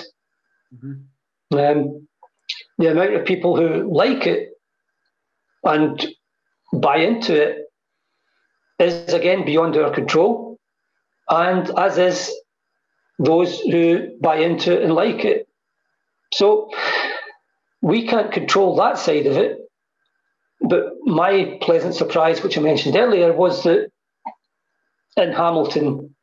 [0.75, 1.59] Mm-hmm.
[1.59, 2.09] Um,
[2.79, 4.51] the amount of people who like it
[5.65, 6.07] and
[6.73, 7.65] buy into it
[8.79, 10.59] is again beyond our control,
[11.29, 12.33] and as is
[13.19, 15.49] those who buy into it and like it.
[16.33, 16.71] So
[17.81, 19.59] we can't control that side of it.
[20.61, 23.91] But my pleasant surprise, which I mentioned earlier, was that
[25.19, 26.15] in Hamilton,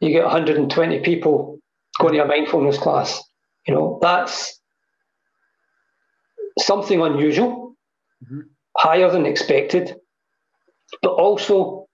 [0.00, 1.58] you get 120 people
[1.98, 3.22] going to a mindfulness class.
[3.66, 4.60] You know, that's
[6.58, 7.74] something unusual,
[8.24, 8.40] mm-hmm.
[8.76, 9.94] higher than expected,
[11.02, 11.86] but also,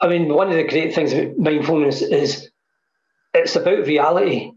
[0.00, 2.50] I mean, one of the great things about mindfulness is
[3.34, 4.52] it's about reality.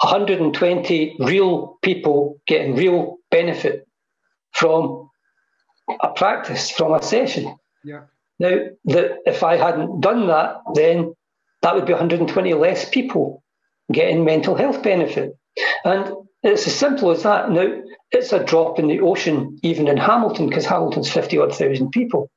[0.00, 3.86] 120 real people getting real benefit
[4.52, 5.10] from
[6.02, 7.54] a practice, from a session.
[7.84, 8.02] Yeah.
[8.40, 11.14] Now, that if I hadn't done that, then
[11.60, 13.42] that would be 120 less people
[13.92, 15.36] getting mental health benefit.
[15.84, 17.50] And it's as simple as that.
[17.50, 21.90] Now, it's a drop in the ocean, even in Hamilton, because Hamilton's 50 odd thousand
[21.90, 22.30] people,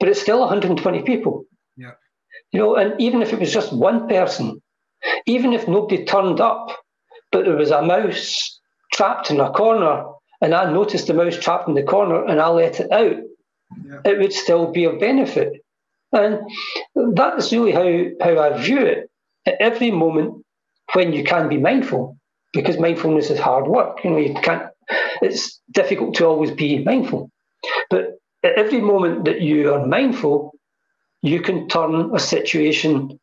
[0.00, 1.44] but it's still 120 people.
[1.76, 1.92] Yeah.
[2.50, 4.60] You know, and even if it was just one person,
[5.26, 6.76] even if nobody turned up,
[7.30, 8.60] but there was a mouse
[8.92, 10.04] trapped in a corner,
[10.40, 13.16] and I noticed the mouse trapped in the corner and I let it out,
[13.84, 14.00] yeah.
[14.04, 15.64] it would still be of benefit.
[16.12, 16.40] And
[17.14, 19.10] that's really how, how I view it.
[19.46, 20.44] At every moment
[20.94, 22.16] when you can be mindful,
[22.52, 24.02] because mindfulness is hard work.
[24.04, 24.70] You know, you can't
[25.20, 27.30] it's difficult to always be mindful.
[27.90, 30.54] But at every moment that you are mindful,
[31.22, 33.18] you can turn a situation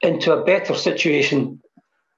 [0.00, 1.60] into a better situation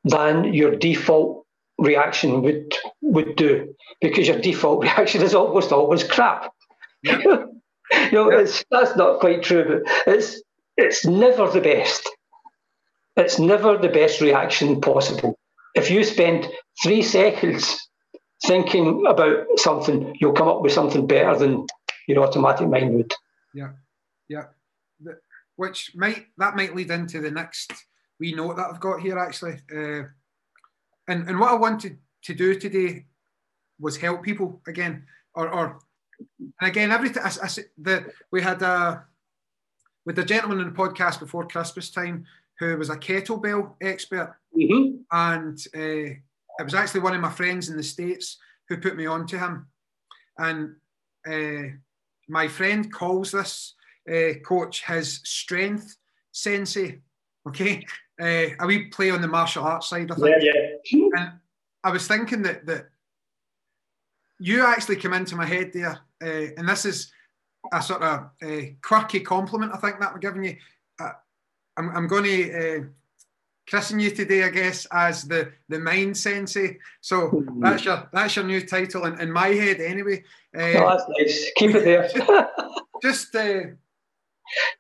[0.05, 1.45] than your default
[1.79, 6.53] reaction would would do, because your default reaction is almost always crap.
[7.03, 7.45] Yeah.
[7.92, 8.40] you know, yeah.
[8.40, 10.42] it's, that's not quite true, but it's
[10.77, 12.09] it's never the best.
[13.16, 15.38] It's never the best reaction possible.
[15.75, 16.49] If you spend
[16.83, 17.88] three seconds
[18.44, 21.66] thinking about something, you'll come up with something better than
[22.07, 23.12] your automatic mind would.
[23.55, 23.72] Yeah,
[24.29, 24.44] yeah.
[25.57, 27.72] Which might that might lead into the next
[28.20, 29.59] wee note that I've got here actually.
[29.75, 30.05] Uh,
[31.09, 33.07] and and what I wanted to do today
[33.79, 35.79] was help people again, or or
[36.38, 37.31] and again every time
[37.79, 39.05] the we had a
[40.05, 42.24] with a gentleman in the podcast before Christmas time
[42.59, 44.96] who was a kettlebell expert, mm-hmm.
[45.12, 46.14] and uh,
[46.59, 49.38] it was actually one of my friends in the States who put me on to
[49.38, 49.66] him.
[50.38, 50.76] And
[51.29, 51.74] uh,
[52.29, 53.74] my friend calls this
[54.11, 55.96] uh, coach his strength
[56.33, 57.00] sensei.
[57.46, 57.85] Okay.
[58.20, 60.37] Uh, a wee play on the martial arts side, I think.
[60.40, 60.52] Yeah,
[60.90, 61.09] yeah.
[61.16, 61.33] and
[61.85, 62.88] I was thinking that that
[64.38, 67.12] you actually come into my head there, uh, and this is
[67.72, 70.57] a sort of uh, quirky compliment I think that we're giving you.
[71.01, 71.12] Uh,
[71.76, 72.84] I'm, I'm going to uh,
[73.68, 76.78] christen you today, I guess, as the the mind sensei.
[77.01, 77.61] So mm-hmm.
[77.61, 80.24] that's your that's your new title in, in my head, anyway.
[80.57, 81.51] Uh, oh, that's nice.
[81.57, 82.49] Keep it there.
[83.03, 83.61] just uh,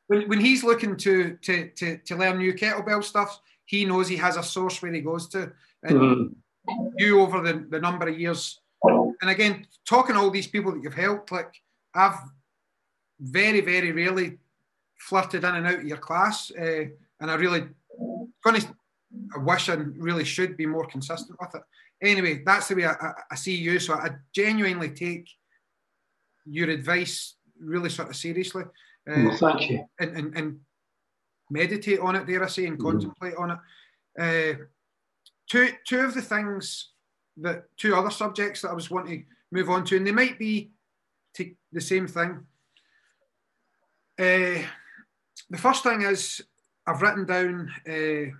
[0.06, 4.16] when when he's looking to to to to learn new kettlebell stuff, he knows he
[4.16, 5.52] has a source where he goes to,
[5.82, 6.86] and mm-hmm.
[6.98, 8.60] you over the the number of years.
[9.20, 11.52] And again, talking to all these people that you've helped, like
[11.94, 12.18] I've
[13.20, 14.38] very, very rarely
[14.98, 16.84] flirted in and out of your class, uh,
[17.20, 17.68] and I really
[18.54, 18.74] to,
[19.34, 21.62] I wish I really should be more consistent with it.
[22.02, 23.78] Anyway, that's the way I, I, I see you.
[23.78, 25.28] So I genuinely take
[26.44, 28.64] your advice really sort of seriously.
[29.10, 29.84] Uh, thank you.
[29.98, 30.60] And, and, and,
[31.48, 32.82] meditate on it, dare I say, and mm.
[32.82, 33.58] contemplate on it.
[34.18, 34.64] Uh,
[35.48, 36.90] two two of the things
[37.38, 40.38] that two other subjects that I was wanting to move on to, and they might
[40.38, 40.70] be
[41.72, 42.46] the same thing.
[44.18, 44.62] Uh,
[45.50, 46.40] the first thing is
[46.86, 48.32] I've written down uh,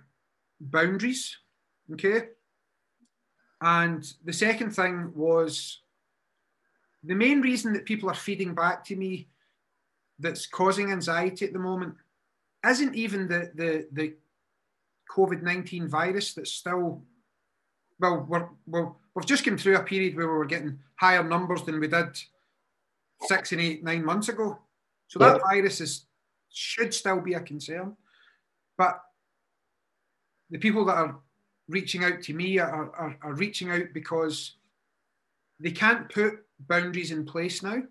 [0.59, 1.37] boundaries,
[1.93, 2.29] okay,
[3.61, 5.81] and the second thing was
[7.03, 9.27] the main reason that people are feeding back to me
[10.19, 11.93] that's causing anxiety at the moment
[12.67, 14.15] isn't even the the the
[15.15, 17.03] COVID nineteen virus that's still
[17.99, 21.63] well we're, we're we've just come through a period where we were getting higher numbers
[21.63, 22.19] than we did
[23.23, 24.59] six and eight nine months ago.
[25.07, 25.55] So that yeah.
[25.55, 26.05] virus is
[26.49, 27.95] should still be a concern,
[28.77, 29.01] but
[30.49, 31.19] the people that are
[31.67, 34.55] reaching out to me are, are, are reaching out because
[35.59, 37.83] they can't put boundaries in place now.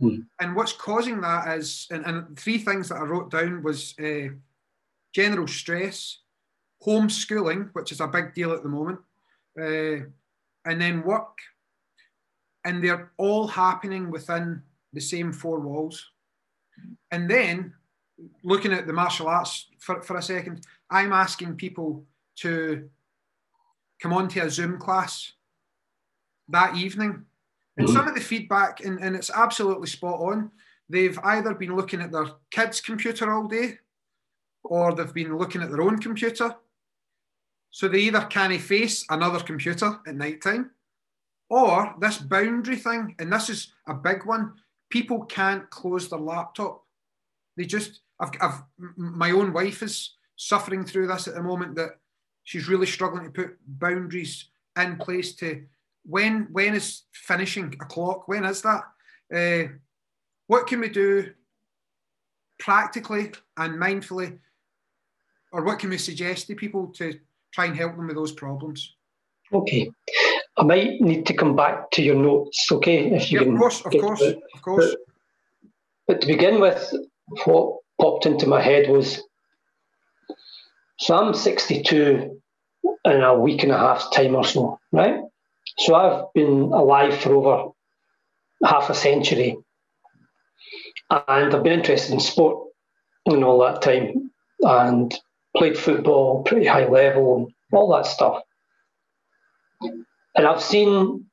[0.00, 0.26] Mm.
[0.40, 4.28] And what's causing that is, and, and, three things that I wrote down was uh,
[5.12, 6.18] general stress,
[6.86, 9.00] homeschooling, which is a big deal at the moment,
[9.58, 10.04] uh,
[10.64, 11.38] and then work.
[12.64, 16.10] And they're all happening within the same four walls.
[17.10, 17.74] And then
[18.42, 22.04] looking at the martial arts for, for a second, I'm asking people
[22.36, 22.88] to
[24.00, 25.32] come on to a Zoom class
[26.48, 27.24] that evening.
[27.76, 27.96] And mm-hmm.
[27.96, 30.50] some of the feedback, and, and it's absolutely spot on,
[30.88, 33.78] they've either been looking at their kids' computer all day
[34.64, 36.54] or they've been looking at their own computer.
[37.70, 40.70] So they either can't face another computer at night time
[41.50, 44.54] or this boundary thing, and this is a big one.
[44.90, 46.84] People can't close their laptop.
[47.56, 48.62] They just, I've, I've
[48.96, 51.98] my own wife is suffering through this at the moment that
[52.44, 54.46] she's really struggling to put boundaries
[54.78, 55.64] in place to
[56.04, 58.28] when when is finishing a clock?
[58.28, 58.84] When is that?
[59.34, 59.72] Uh,
[60.46, 61.30] what can we do
[62.58, 64.38] practically and mindfully,
[65.52, 67.18] or what can we suggest to people to
[67.52, 68.94] try and help them with those problems?
[69.52, 69.90] Okay,
[70.56, 72.70] I might need to come back to your notes.
[72.70, 73.54] Okay, if you yeah, can.
[73.54, 74.90] Of course, of course, of course.
[74.90, 74.98] But,
[76.06, 76.92] but to begin with,
[77.44, 79.22] what popped into my head was
[80.98, 82.40] so I'm 62
[83.04, 85.20] in a week and a half's time or so, right?
[85.78, 87.70] So I've been alive for over
[88.64, 89.56] half a century.
[91.10, 92.68] And I've been interested in sport
[93.26, 95.14] in all that time and
[95.56, 98.42] played football pretty high level and all that stuff.
[100.34, 101.24] And I've seen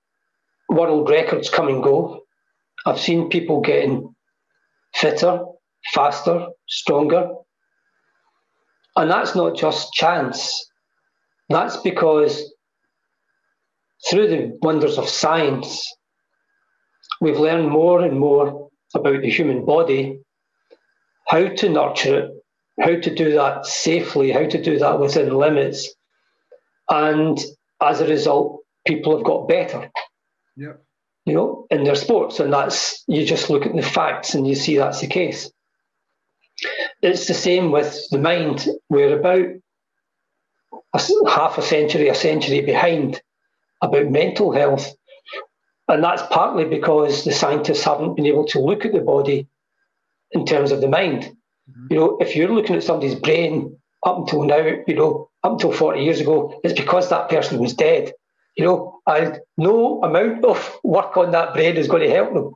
[0.69, 2.21] world records come and go.
[2.85, 4.13] I've seen people getting
[4.95, 5.43] fitter,
[5.93, 7.29] faster, stronger.
[8.95, 10.69] And that's not just chance.
[11.49, 12.53] That's because
[14.09, 15.85] through the wonders of science,
[17.21, 20.19] we've learned more and more about the human body,
[21.27, 22.31] how to nurture it,
[22.79, 25.93] how to do that safely, how to do that within limits.
[26.89, 27.39] And
[27.81, 29.89] as a result, people have got better.
[30.55, 30.73] Yeah.
[31.25, 32.39] You know, in their sports.
[32.39, 35.51] And that's you just look at the facts and you see that's the case.
[37.01, 38.67] It's the same with the mind.
[38.89, 39.47] We're about
[40.93, 43.21] a, half a century, a century behind
[43.81, 44.93] about mental health.
[45.87, 49.47] And that's partly because the scientists haven't been able to look at the body
[50.31, 51.35] in terms of the mind.
[51.69, 51.87] Mm-hmm.
[51.89, 55.71] You know, if you're looking at somebody's brain up until now, you know, up until
[55.71, 58.11] 40 years ago, it's because that person was dead.
[58.55, 62.53] You know, and no amount of work on that brain is going to help them.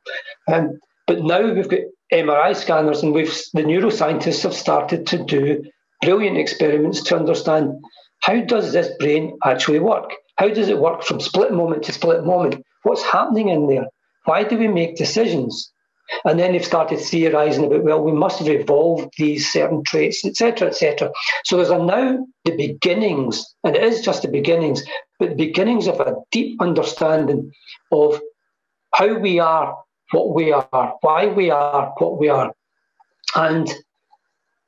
[0.48, 1.80] Um, but now we've got
[2.14, 5.64] MRI scanners, and we've the neuroscientists have started to do
[6.02, 7.74] brilliant experiments to understand
[8.22, 10.12] how does this brain actually work?
[10.38, 12.64] How does it work from split moment to split moment?
[12.84, 13.88] What's happening in there?
[14.26, 15.72] Why do we make decisions?
[16.26, 20.70] And then they've started theorizing about, well, we must have evolved these certain traits, etc.,
[20.70, 21.12] etc.
[21.46, 24.84] So there's a now the beginnings, and it is just the beginnings,
[25.20, 27.52] but the beginnings of a deep understanding
[27.92, 28.20] of
[28.94, 29.78] how we are,
[30.12, 32.54] what we are, why we are, what we are.
[33.36, 33.70] And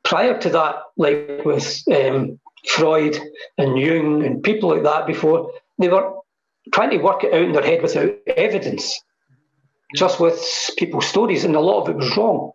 [0.04, 3.18] prior to that, like with um, Freud
[3.58, 6.14] and Jung and people like that before, they were
[6.74, 9.00] trying to work it out in their head without evidence,
[9.96, 10.40] just with
[10.78, 12.52] people's stories, and a lot of it was wrong.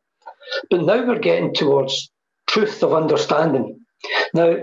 [0.70, 2.10] But now we're getting towards
[2.48, 3.80] truth of understanding.
[4.32, 4.56] Now,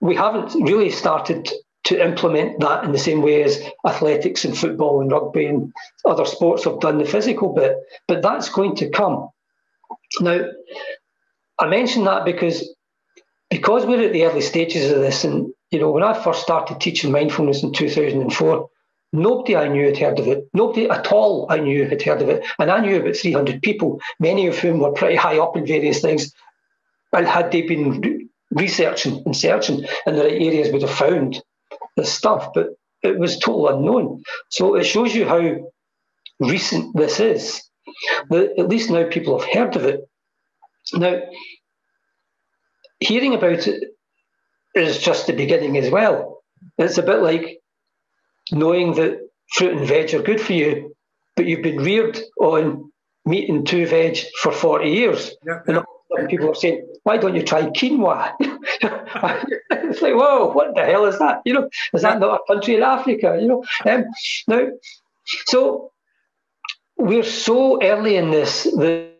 [0.00, 1.48] we haven't really started
[1.84, 5.72] to implement that in the same way as athletics and football and rugby and
[6.04, 7.76] other sports have done the physical bit,
[8.06, 9.28] but that's going to come.
[10.20, 10.44] Now,
[11.58, 12.74] I mention that because
[13.50, 16.80] because we're at the early stages of this, and you know, when I first started
[16.80, 18.68] teaching mindfulness in 2004,
[19.12, 20.48] Nobody I knew had heard of it.
[20.52, 22.44] Nobody at all I knew had heard of it.
[22.58, 26.00] And I knew about 300 people, many of whom were pretty high up in various
[26.00, 26.32] things.
[27.12, 31.42] And had they been researching and searching in the right areas, would have found
[31.96, 32.52] this stuff.
[32.52, 34.22] But it was total unknown.
[34.50, 35.70] So it shows you how
[36.38, 37.62] recent this is.
[38.28, 40.06] That at least now people have heard of it.
[40.92, 41.20] Now,
[43.00, 43.84] hearing about it
[44.74, 46.42] is just the beginning as well.
[46.76, 47.57] It's a bit like
[48.52, 49.20] knowing that
[49.54, 50.94] fruit and veg are good for you,
[51.36, 52.92] but you've been reared on
[53.24, 55.34] meat and two veg for 40 years.
[55.66, 58.32] And people are saying, why don't you try quinoa?
[58.40, 61.42] it's like, whoa, what the hell is that?
[61.44, 63.38] You know, is that not a country in Africa?
[63.40, 64.04] You know, um,
[64.46, 64.68] now,
[65.46, 65.92] so
[66.96, 69.14] we're so early in this that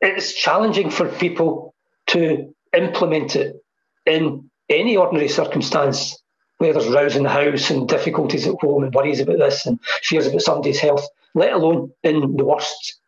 [0.00, 1.74] it's challenging for people
[2.08, 3.63] to implement it
[4.06, 6.18] in any ordinary circumstance
[6.58, 9.78] where there's rows in the house and difficulties at home and worries about this and
[10.02, 12.98] fears about somebody's health, let alone in the worst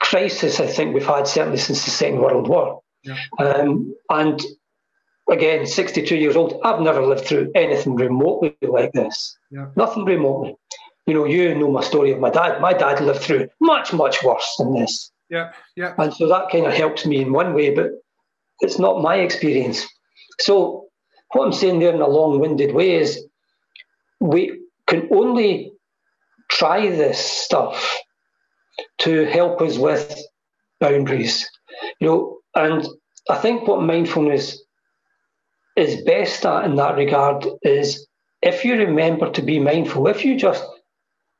[0.00, 2.82] crisis I think we've had certainly since the Second World War.
[3.04, 3.16] Yeah.
[3.38, 4.40] Um, and
[5.30, 9.36] again, 62 years old, I've never lived through anything remotely like this.
[9.50, 9.68] Yeah.
[9.76, 10.56] Nothing remotely.
[11.06, 12.60] You know, you know my story of my dad.
[12.60, 15.10] My dad lived through much, much worse than this.
[15.30, 15.94] Yeah, yeah.
[15.98, 17.90] And so that kind of helps me in one way, but
[18.60, 19.86] it's not my experience.
[20.40, 20.86] So,
[21.32, 23.24] what I'm saying there in a long winded way is
[24.20, 25.72] we can only
[26.50, 27.98] try this stuff
[28.98, 30.20] to help us with
[30.80, 31.48] boundaries.
[32.00, 32.86] You know, and
[33.30, 34.62] I think what mindfulness
[35.76, 38.06] is best at in that regard is
[38.42, 40.64] if you remember to be mindful, if you just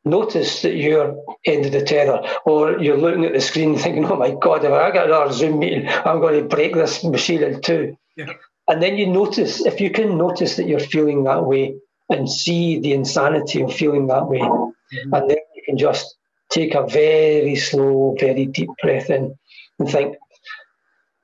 [0.04, 4.16] notice that you're end of the tether or you're looking at the screen thinking, oh
[4.16, 7.60] my God, if I get another Zoom meeting, I'm going to break this machine in
[7.60, 7.96] two.
[8.16, 8.32] Yeah.
[8.68, 11.74] And then you notice, if you can notice that you're feeling that way
[12.08, 15.14] and see the insanity of feeling that way, mm-hmm.
[15.14, 16.16] and then you can just
[16.50, 19.36] take a very slow, very deep breath in
[19.78, 20.16] and think,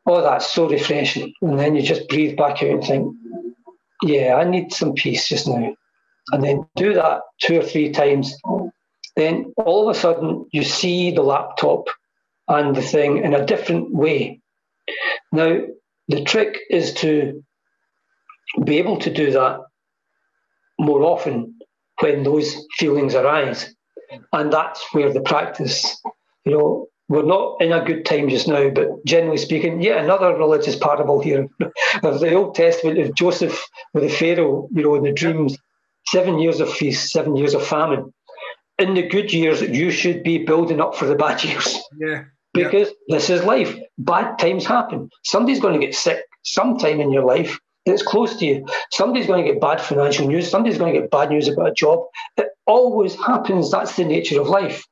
[0.07, 1.33] oh, that's so refreshing.
[1.43, 3.17] And then you just breathe back out and think,
[4.03, 5.75] yeah, I need some peace just now.
[6.33, 8.35] And then do that two or three times
[9.19, 11.89] then all of a sudden you see the laptop
[12.47, 14.41] and the thing in a different way.
[15.33, 15.59] Now,
[16.07, 17.43] the trick is to
[18.65, 19.59] be able to do that
[20.79, 21.59] more often
[22.01, 23.75] when those feelings arise.
[24.33, 26.01] And that's where the practice,
[26.45, 30.33] you know, we're not in a good time just now, but generally speaking, yet another
[30.37, 31.49] religious parable here
[32.05, 33.61] of the Old Testament of Joseph
[33.95, 35.57] with the Pharaoh, you know, in the dreams,
[36.07, 38.13] seven years of feast, seven years of famine
[38.79, 41.79] in the good years, you should be building up for the bad years.
[41.99, 42.25] Yeah.
[42.55, 43.17] Because yeah.
[43.17, 43.77] this is life.
[43.99, 45.11] Bad times happen.
[45.25, 48.67] Somebody's going to get sick sometime in your life that's close to you.
[48.91, 50.51] Somebody's going to get bad financial news.
[50.51, 52.05] Somebody's going to get bad news about a job.
[52.37, 53.71] It always happens.
[53.71, 54.85] That's the nature of life.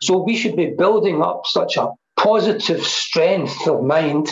[0.00, 4.30] So we should be building up such a positive strength of mind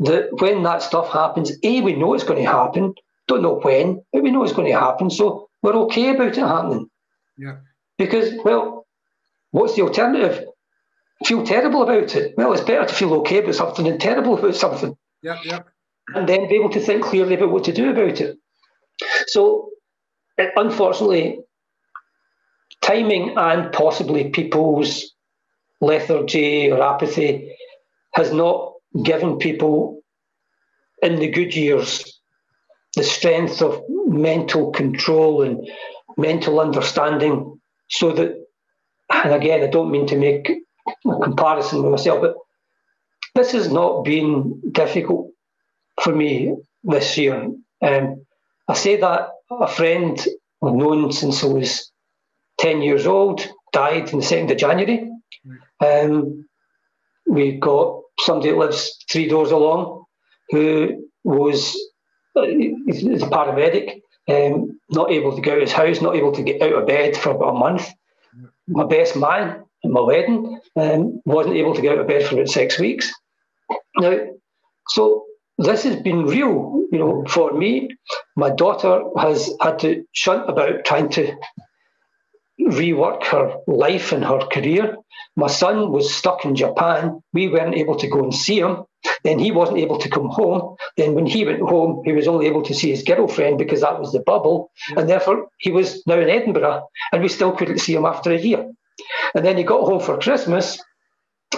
[0.00, 2.94] that when that stuff happens, A, we know it's going to happen.
[3.30, 5.08] Don't know when, but we know it's going to happen.
[5.08, 6.90] So we're okay about it happening.
[7.38, 7.58] Yeah.
[7.96, 8.88] Because, well,
[9.52, 10.46] what's the alternative?
[11.24, 12.34] Feel terrible about it.
[12.36, 14.96] Well, it's better to feel okay about something than terrible about something.
[15.22, 15.60] Yeah, yeah.
[16.12, 18.36] And then be able to think clearly about what to do about it.
[19.28, 19.70] So,
[20.36, 21.38] uh, unfortunately,
[22.82, 25.14] timing and possibly people's
[25.80, 27.54] lethargy or apathy
[28.14, 28.72] has not
[29.04, 30.00] given people
[31.00, 32.19] in the good years
[32.96, 35.68] the strength of mental control and
[36.16, 38.34] mental understanding so that,
[39.10, 42.34] and again, I don't mean to make a comparison with myself, but
[43.34, 45.30] this has not been difficult
[46.02, 47.48] for me this year.
[47.82, 48.26] Um,
[48.68, 50.18] I say that a friend
[50.62, 51.90] I've known since I was
[52.58, 55.10] 10 years old died on the 2nd of January.
[55.80, 56.46] Um,
[57.26, 60.04] we got somebody that lives three doors along
[60.50, 61.76] who was
[62.46, 66.42] he's a paramedic um, not able to go out of his house, not able to
[66.42, 67.88] get out of bed for about a month.
[68.68, 72.34] My best man at my wedding um, wasn't able to get out of bed for
[72.34, 73.12] about six weeks.
[73.96, 74.18] Now,
[74.88, 75.24] so
[75.58, 77.88] this has been real, you know, for me.
[78.36, 81.34] My daughter has had to shunt about trying to
[82.66, 84.96] rework her life and her career.
[85.36, 87.22] My son was stuck in Japan.
[87.32, 88.84] We weren't able to go and see him.
[89.24, 90.76] Then he wasn't able to come home.
[90.96, 93.98] Then when he went home, he was only able to see his girlfriend because that
[93.98, 94.70] was the bubble.
[94.96, 98.38] And therefore, he was now in Edinburgh and we still couldn't see him after a
[98.38, 98.70] year.
[99.34, 100.78] And then he got home for Christmas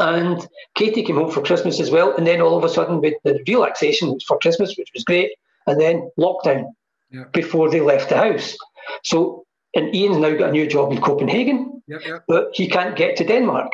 [0.00, 2.16] and Katie came home for Christmas as well.
[2.16, 5.32] And then all of a sudden, with the relaxation for Christmas, which was great,
[5.66, 6.64] and then lockdown
[7.10, 7.24] yeah.
[7.32, 8.56] before they left the house.
[9.04, 9.41] So,
[9.74, 12.24] and Ian's now got a new job in Copenhagen, yep, yep.
[12.28, 13.72] but he can't get to Denmark.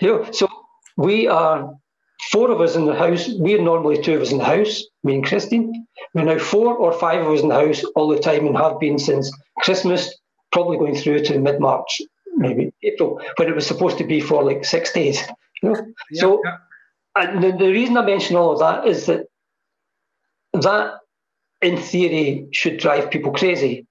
[0.00, 0.48] you know, so
[0.96, 1.74] we are
[2.30, 3.28] four of us in the house.
[3.28, 5.86] We're normally two of us in the house, me and Christine.
[6.14, 8.78] We're now four or five of us in the house all the time and have
[8.78, 10.14] been since Christmas,
[10.52, 12.00] probably going through to mid March,
[12.36, 15.20] maybe April, when it was supposed to be for like six days.
[15.62, 15.86] You know?
[16.10, 16.42] Yeah, so,
[17.16, 19.26] and the, the reason I mention all of that is that
[20.54, 20.94] that,
[21.60, 23.86] in theory, should drive people crazy.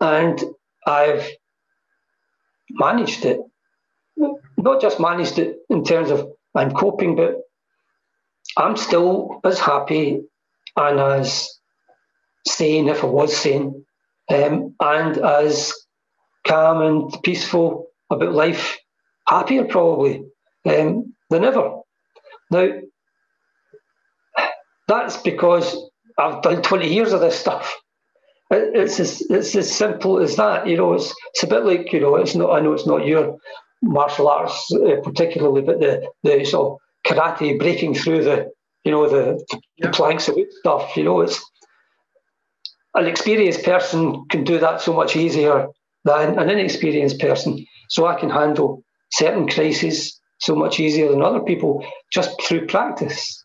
[0.00, 0.42] And
[0.86, 1.28] I've
[2.70, 3.40] managed it.
[4.56, 7.36] Not just managed it in terms of I'm coping, but
[8.56, 10.22] I'm still as happy
[10.76, 11.48] and as
[12.46, 13.84] sane, if I was sane,
[14.30, 15.72] um, and as
[16.46, 18.78] calm and peaceful about life,
[19.26, 20.24] happier probably
[20.66, 21.80] um, than ever.
[22.50, 22.68] Now,
[24.86, 27.76] that's because I've done 20 years of this stuff.
[28.50, 30.66] It- It's as, it's as simple as that.
[30.66, 33.06] You know, it's, it's a bit like, you know, it's not, I know it's not
[33.06, 33.36] your
[33.82, 36.78] martial arts uh, particularly, but the, the sort of
[37.12, 38.50] karate breaking through the,
[38.84, 39.44] you know, the,
[39.76, 39.86] Yeah.
[39.86, 41.40] the planks of stuff, you know, it's
[42.94, 45.68] an experienced person can do that so much easier
[46.04, 47.64] than an inexperienced person.
[47.90, 48.82] So I can handle
[49.12, 53.44] certain crises so much easier than other people just through practice.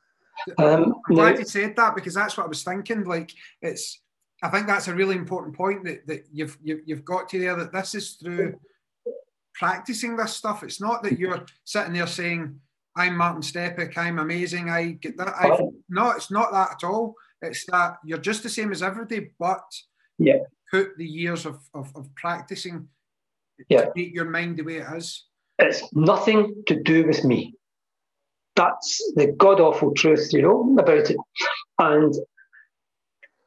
[0.57, 3.03] Um, I'm now- glad you said that because that's what I was thinking.
[3.03, 3.31] Like
[3.61, 3.99] it's,
[4.43, 7.55] I think that's a really important point that, that you've, you've you've got to there.
[7.55, 8.59] That this is through
[9.53, 10.63] practicing this stuff.
[10.63, 12.59] It's not that you're sitting there saying,
[12.95, 15.73] "I'm Martin Stepek, I'm amazing, I get that." I, Oh.
[15.89, 17.15] no, it's not that at all.
[17.41, 19.63] It's that you're just the same as everybody, but
[20.17, 20.39] Yeah.
[20.71, 22.89] put the years of, of, of practicing
[23.69, 23.85] Yeah.
[23.85, 25.25] to make your mind the way it is.
[25.59, 27.55] It's nothing to do with me.
[28.55, 31.17] That's the god awful truth, you know, about it.
[31.79, 32.13] And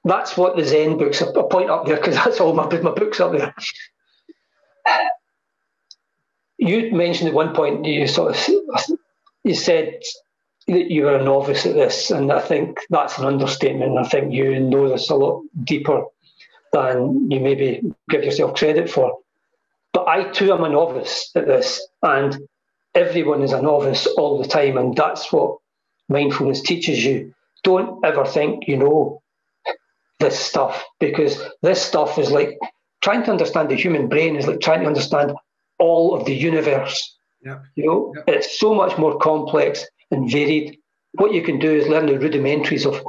[0.06, 3.20] that's what the Zen books, I point up there because that's all my, my books
[3.20, 3.54] up there.
[6.58, 8.88] You mentioned at one point, you sort of
[9.44, 10.00] you said
[10.68, 13.98] that you were a novice at this, and I think that's an understatement.
[13.98, 16.04] I think you know this a lot deeper
[16.72, 19.18] than you maybe give yourself credit for.
[19.92, 22.38] But I too am a novice at this, and
[22.94, 25.58] everyone is a novice all the time, and that's what
[26.08, 27.34] mindfulness teaches you.
[27.64, 29.20] Don't ever think you know
[30.20, 32.58] this stuff because this stuff is like
[33.02, 35.32] trying to understand the human brain is like trying to understand
[35.78, 37.16] all of the universe.
[37.44, 37.58] Yeah.
[37.74, 38.34] You know, Yeah.
[38.34, 40.78] it's so much more complex and varied.
[41.12, 43.04] What you can do is learn the rudimentaries of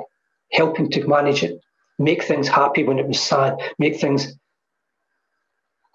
[0.52, 1.60] helping to manage it,
[2.00, 4.34] make things happy when it was sad, make things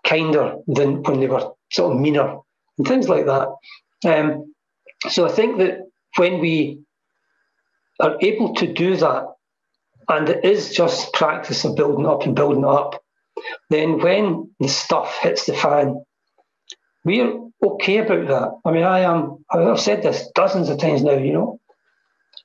[0.04, 2.38] kinder than when they were sort of meaner,
[2.78, 3.48] and things like that.
[4.04, 4.52] Um,
[5.08, 5.80] so I think that
[6.16, 6.80] when we
[8.00, 9.26] are able to do that,
[10.08, 13.02] and it is just practice of building up and building up,
[13.70, 16.04] then when the stuff hits the fan,
[17.04, 18.50] we're okay about that.
[18.64, 21.58] I mean, I am, I've said this dozens of times now, you know.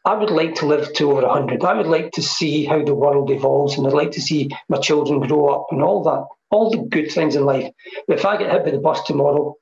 [0.05, 1.63] I would like to live to over 100.
[1.63, 4.77] I would like to see how the world evolves and I'd like to see my
[4.79, 7.69] children grow up and all that, all the good things in life.
[8.07, 9.55] But if I get hit by the bus tomorrow,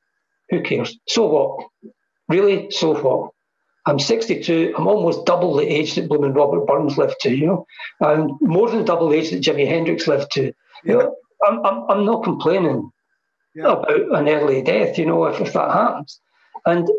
[0.49, 0.97] who cares?
[1.07, 1.67] So what?
[2.29, 2.69] Really?
[2.69, 3.31] So what?
[3.86, 4.73] I'm 62.
[4.77, 7.67] I'm almost double the age that Blooming Robert Burns lived to, you know.
[8.01, 10.53] I'm more than double the age that Jimi Hendrix lived to.
[10.83, 11.15] You know,
[11.47, 12.89] I'm, I'm, I'm not complaining
[13.55, 13.73] Yeah.
[13.73, 16.19] about an early death, you know, if, if that happens.
[16.65, 16.89] And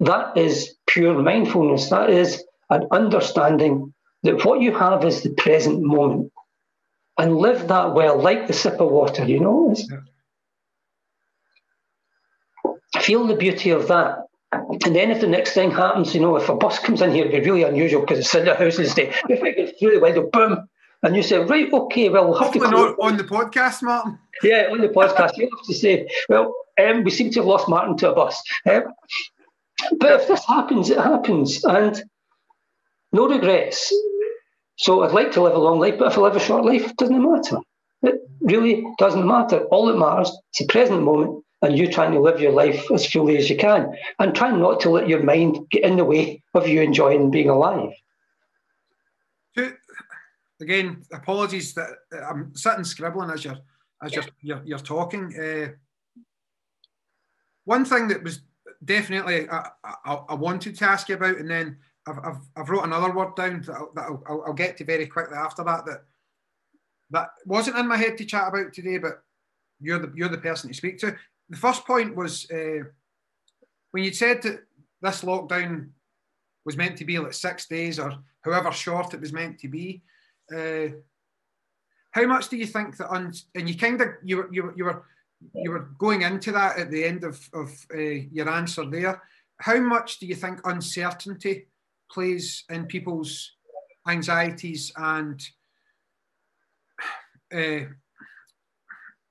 [0.00, 1.90] that is pure mindfulness.
[1.90, 6.32] That is an understanding that what you have is the present moment
[7.18, 9.72] and live that well, like the sip of water, you know.
[9.72, 9.88] It's-
[13.04, 14.26] Feel the beauty of that.
[14.84, 17.26] And then if the next thing happens, you know, if a bus comes in here,
[17.26, 19.12] it'd be really unusual because it's in the house and stay.
[19.28, 20.66] If it goes through the window, boom,
[21.02, 23.82] and you say, right, okay, well, we'll have to Hopefully close- not on the podcast,
[23.82, 24.18] Martin.
[24.42, 27.68] yeah, on the podcast, you have to say, well, um, we seem to have lost
[27.68, 28.42] Martin to a bus.
[28.70, 28.84] Um,
[29.98, 31.62] but if this happens, it happens.
[31.64, 32.02] And
[33.12, 33.92] no regrets.
[34.76, 36.90] So I'd like to live a long life, but if I live a short life,
[36.90, 37.58] it doesn't matter.
[38.02, 39.64] It really doesn't matter.
[39.64, 43.06] All that matters is the present moment and you trying to live your life as
[43.06, 46.42] fully as you can and trying not to let your mind get in the way
[46.54, 47.92] of you enjoying being alive.
[50.60, 53.58] Again, apologies that I'm sitting scribbling as you're
[54.02, 55.34] as you're you're, you're talking.
[55.34, 55.72] Uh,
[57.64, 58.40] one thing that was
[58.84, 62.84] definitely I, I, I wanted to ask you about, and then I've, I've, I've wrote
[62.84, 65.86] another word down that, I'll, that I'll, I'll get to very quickly after that.
[65.86, 66.04] That
[67.10, 69.22] that wasn't in my head to chat about today, but
[69.80, 71.16] you're the you're the person to speak to.
[71.50, 72.84] The first point was uh,
[73.90, 74.60] when you said that
[75.02, 75.90] this lockdown
[76.64, 80.02] was meant to be like six days or however short it was meant to be.
[80.54, 80.88] uh,
[82.12, 84.84] how much do you think that un- and you kind of you were you you
[84.84, 85.04] were
[85.54, 87.98] you were going into that at the end of of uh,
[88.32, 89.22] your answer there.
[89.58, 91.68] How much do you think uncertainty
[92.10, 93.52] plays in people's
[94.08, 95.40] anxieties and
[97.54, 97.84] uh,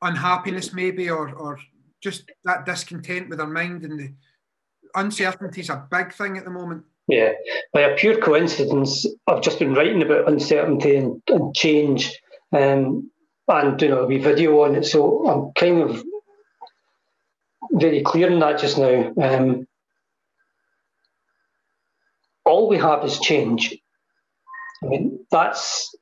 [0.01, 1.59] unhappiness, maybe, or or
[2.01, 4.13] just that discontent with their mind and the
[4.95, 6.83] uncertainty is a big thing at the moment.
[7.07, 7.31] Yeah,
[7.73, 12.15] by a pure coincidence, I've just been writing about uncertainty and, and change,
[12.51, 13.09] um,
[13.47, 14.85] and you know, we video on it.
[14.85, 16.03] So I'm kind of
[17.71, 19.11] very clear in that just now.
[19.19, 19.67] Um,
[22.45, 23.75] all we have is change.
[24.83, 25.95] I mean, that's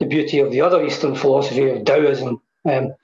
[0.00, 2.40] the beauty of the other Eastern philosophy of Taoism.
[2.68, 2.94] Um,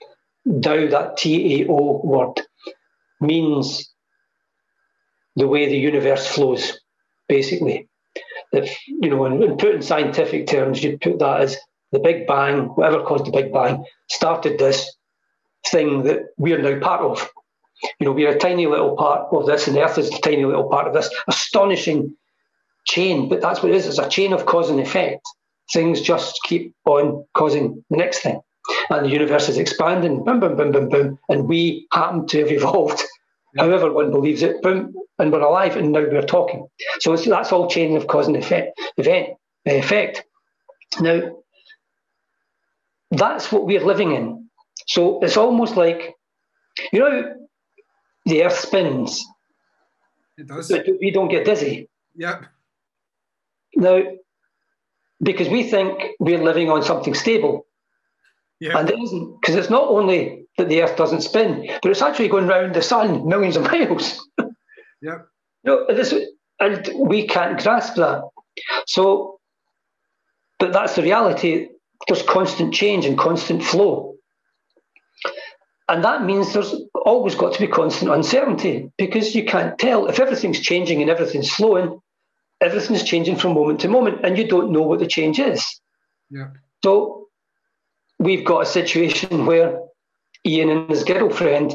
[0.45, 2.41] Tao, that T A O word,
[3.21, 3.93] means
[5.35, 6.79] the way the universe flows,
[7.27, 7.87] basically.
[8.51, 11.57] If, you know, in scientific terms, you'd put that as
[11.91, 14.95] the Big Bang, whatever caused the Big Bang, started this
[15.67, 17.29] thing that we are now part of.
[17.99, 20.69] You know, we're a tiny little part of this, and Earth is a tiny little
[20.69, 22.15] part of this astonishing
[22.85, 23.29] chain.
[23.29, 25.21] But that's what it is it's a chain of cause and effect.
[25.71, 28.41] Things just keep on causing the next thing.
[28.89, 31.19] And the universe is expanding, boom, boom, boom, boom, boom.
[31.29, 33.01] And we happen to have evolved
[33.57, 36.67] however one believes it, boom, and we're alive, and now we're talking.
[36.99, 38.79] So that's all chain of cause and effect.
[38.97, 39.29] Event,
[39.67, 40.23] uh, effect.
[40.99, 41.37] Now,
[43.11, 44.49] that's what we're living in.
[44.87, 46.15] So it's almost like,
[46.91, 47.35] you know,
[48.25, 49.25] the Earth spins.
[50.37, 50.69] It does.
[50.69, 51.89] But we don't get dizzy.
[52.15, 52.45] Yep.
[53.75, 54.01] Now,
[55.21, 57.65] because we think we're living on something stable.
[58.59, 58.77] Yeah.
[58.77, 62.27] And it isn't, because it's not only that the Earth doesn't spin, but it's actually
[62.27, 64.27] going around the sun millions of miles.
[65.01, 65.19] yeah.
[65.63, 66.13] No, this,
[66.59, 68.23] and we can't grasp that.
[68.85, 69.39] So,
[70.57, 71.69] but that's the reality.
[72.07, 74.15] There's constant change and constant flow.
[75.87, 80.19] And that means there's always got to be constant uncertainty because you can't tell if
[80.19, 81.99] everything's changing and everything's slowing,
[82.61, 85.65] everything's changing from moment to moment, and you don't know what the change is.
[86.29, 86.49] Yeah.
[86.83, 87.28] So
[88.19, 89.79] we've got a situation where
[90.45, 91.73] Ian and his girlfriend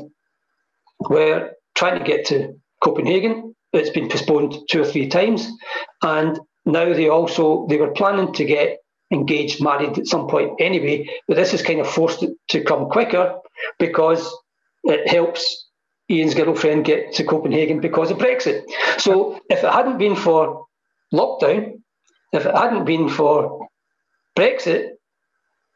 [1.01, 3.55] were trying to get to Copenhagen.
[3.73, 5.51] It's been postponed two or three times,
[6.03, 8.79] and now they also they were planning to get
[9.11, 11.09] engaged, married at some point anyway.
[11.27, 13.39] But this is kind of forced to come quicker
[13.79, 14.33] because
[14.85, 15.69] it helps
[16.11, 18.63] Ian's girlfriend get to Copenhagen because of Brexit.
[18.99, 20.67] So if it hadn't been for
[21.13, 21.81] lockdown,
[22.33, 23.69] if it hadn't been for
[24.37, 24.94] Brexit,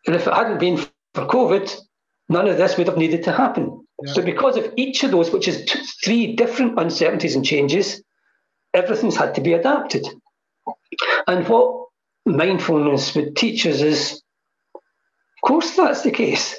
[0.09, 1.71] and if it hadn't been for COVID,
[2.31, 3.87] none of this would have needed to happen.
[4.03, 4.15] Yeah.
[4.15, 8.03] So, because of each of those, which is two, three different uncertainties and changes,
[8.73, 10.07] everything's had to be adapted.
[11.27, 11.89] And what
[12.25, 14.23] mindfulness would teach us is,
[14.75, 14.81] of
[15.45, 16.57] course, that's the case.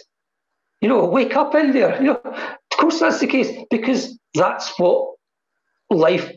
[0.81, 1.99] You know, wake up in there.
[1.99, 5.15] You know, of course, that's the case because that's what
[5.89, 6.31] life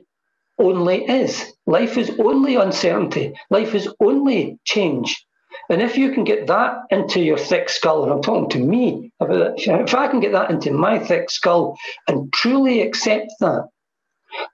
[0.59, 1.53] only is.
[1.67, 3.35] Life is only uncertainty.
[3.51, 5.27] Life is only change.
[5.71, 9.13] And if you can get that into your thick skull, and I'm talking to me
[9.21, 11.77] about that, if I can get that into my thick skull
[12.09, 13.69] and truly accept that,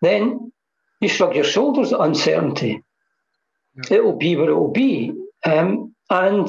[0.03, 0.53] then
[1.01, 2.83] you shrug your shoulders at uncertainty.
[3.77, 3.97] Yeah.
[3.97, 5.13] It will be what it will be.
[5.45, 6.49] Um, and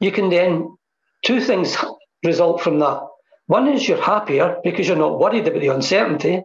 [0.00, 0.76] you can then,
[1.24, 1.76] two things
[2.24, 3.00] result from that.
[3.46, 6.42] One is you're happier because you're not worried about the uncertainty.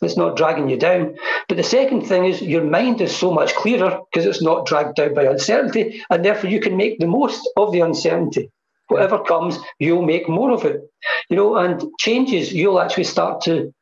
[0.00, 1.16] It's not dragging you down.
[1.48, 4.96] But the second thing is your mind is so much clearer because it's not dragged
[4.96, 8.50] down by uncertainty, and therefore you can make the most of the uncertainty.
[8.88, 10.80] Whatever comes, you'll make more of it.
[11.28, 13.74] You know, and changes, you'll actually start to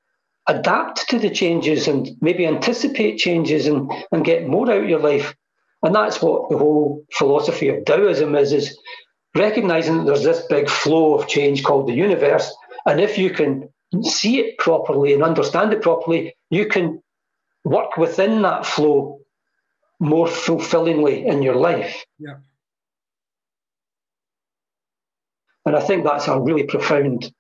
[0.49, 5.01] adapt to the changes and maybe anticipate changes and, and get more out of your
[5.01, 5.35] life.
[5.83, 8.79] And that's what the whole philosophy of Taoism is, is
[9.37, 12.53] recognizing that there's this big flow of change called the universe.
[12.87, 13.69] And if you can
[14.05, 17.03] see it properly and understand it properly, you can
[17.64, 19.20] work within that flow
[19.99, 22.05] more fulfillingly in your life.
[22.18, 22.36] Yeah.
[25.64, 27.32] And I think that's a really profound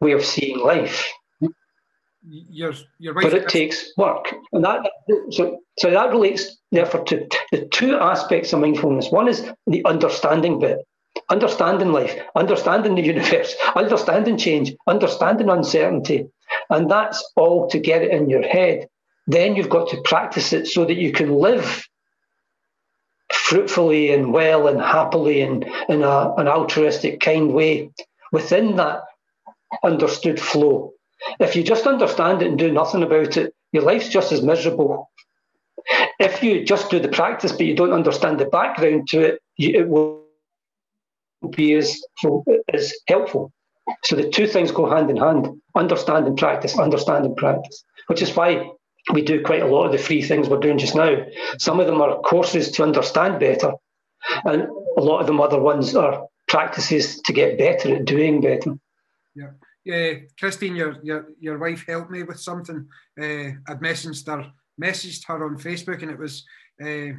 [0.00, 1.12] way of seeing life.
[2.22, 3.24] You're, you're right.
[3.24, 4.34] But it takes work.
[4.52, 4.90] And that
[5.30, 9.10] so so that relates therefore to the two aspects of mindfulness.
[9.10, 10.78] One is the understanding bit
[11.30, 16.28] understanding life, understanding the universe, understanding change, understanding uncertainty.
[16.68, 18.88] And that's all to get it in your head.
[19.26, 21.86] Then you've got to practice it so that you can live
[23.32, 27.90] fruitfully and well and happily and in a, an altruistic, kind way
[28.32, 29.02] within that
[29.84, 30.92] understood flow.
[31.38, 35.10] If you just understand it and do nothing about it, your life's just as miserable.
[36.18, 39.88] If you just do the practice but you don't understand the background to it, it
[39.88, 40.19] will
[41.48, 42.00] be as,
[42.72, 43.52] as helpful.
[44.04, 48.22] So the two things go hand in hand understand and practice, understand and practice, which
[48.22, 48.70] is why
[49.12, 51.24] we do quite a lot of the free things we're doing just now.
[51.58, 53.72] Some of them are courses to understand better,
[54.44, 54.62] and
[54.96, 58.74] a lot of them other ones are practices to get better at doing better.
[59.34, 59.50] Yeah.
[59.82, 62.86] Yeah, Christine, your your your wife helped me with something.
[63.18, 66.44] Uh, I'd messaged her messaged her on Facebook, and it was
[66.84, 67.12] uh,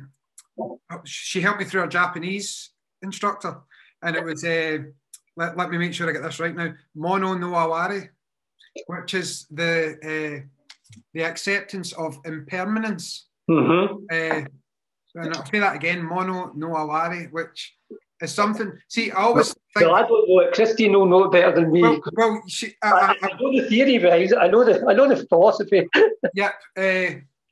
[1.03, 2.69] she helped me through a Japanese
[3.01, 3.57] instructor,
[4.03, 4.79] and it was uh,
[5.37, 6.73] let, let me make sure I get this right now.
[6.95, 8.13] Mono no aware,
[8.87, 10.45] which is the uh,
[11.13, 13.27] the acceptance of impermanence.
[13.49, 14.05] Mm-hmm.
[14.11, 14.45] Uh,
[15.15, 17.75] and I'll say that again, mono no aware, which
[18.21, 18.71] is something.
[18.87, 19.87] See, I always think.
[19.87, 20.53] Well, I don't know it.
[20.53, 21.81] Christine will know it better than me.
[21.81, 25.07] Well, well she, I, I, I, know the theory, but I know the I know
[25.07, 25.87] the philosophy.
[26.35, 26.81] yep, uh,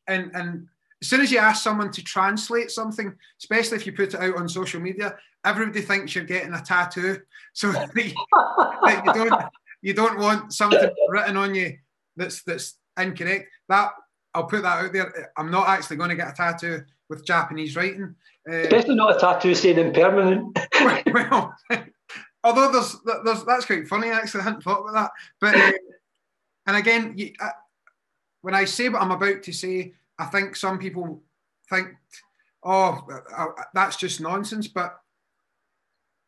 [0.07, 0.67] and and
[1.01, 4.37] as soon as you ask someone to translate something, especially if you put it out
[4.37, 7.19] on social media, everybody thinks you're getting a tattoo.
[7.53, 9.43] So you, you don't
[9.81, 11.77] you don't want something written on you
[12.17, 13.49] that's that's incorrect.
[13.69, 13.91] That
[14.33, 15.31] I'll put that out there.
[15.37, 18.15] I'm not actually going to get a tattoo with Japanese writing.
[18.49, 20.57] Uh, Especially not a tattoo saying impermanent.
[21.13, 21.55] well,
[22.43, 24.09] although there's, there's that's quite funny.
[24.09, 25.11] Actually, I hadn't thought about that.
[25.39, 25.71] But uh,
[26.67, 27.49] and again, you, uh,
[28.41, 31.23] when I say what I'm about to say, I think some people
[31.69, 31.87] think,
[32.63, 34.67] oh, uh, uh, that's just nonsense.
[34.67, 34.99] But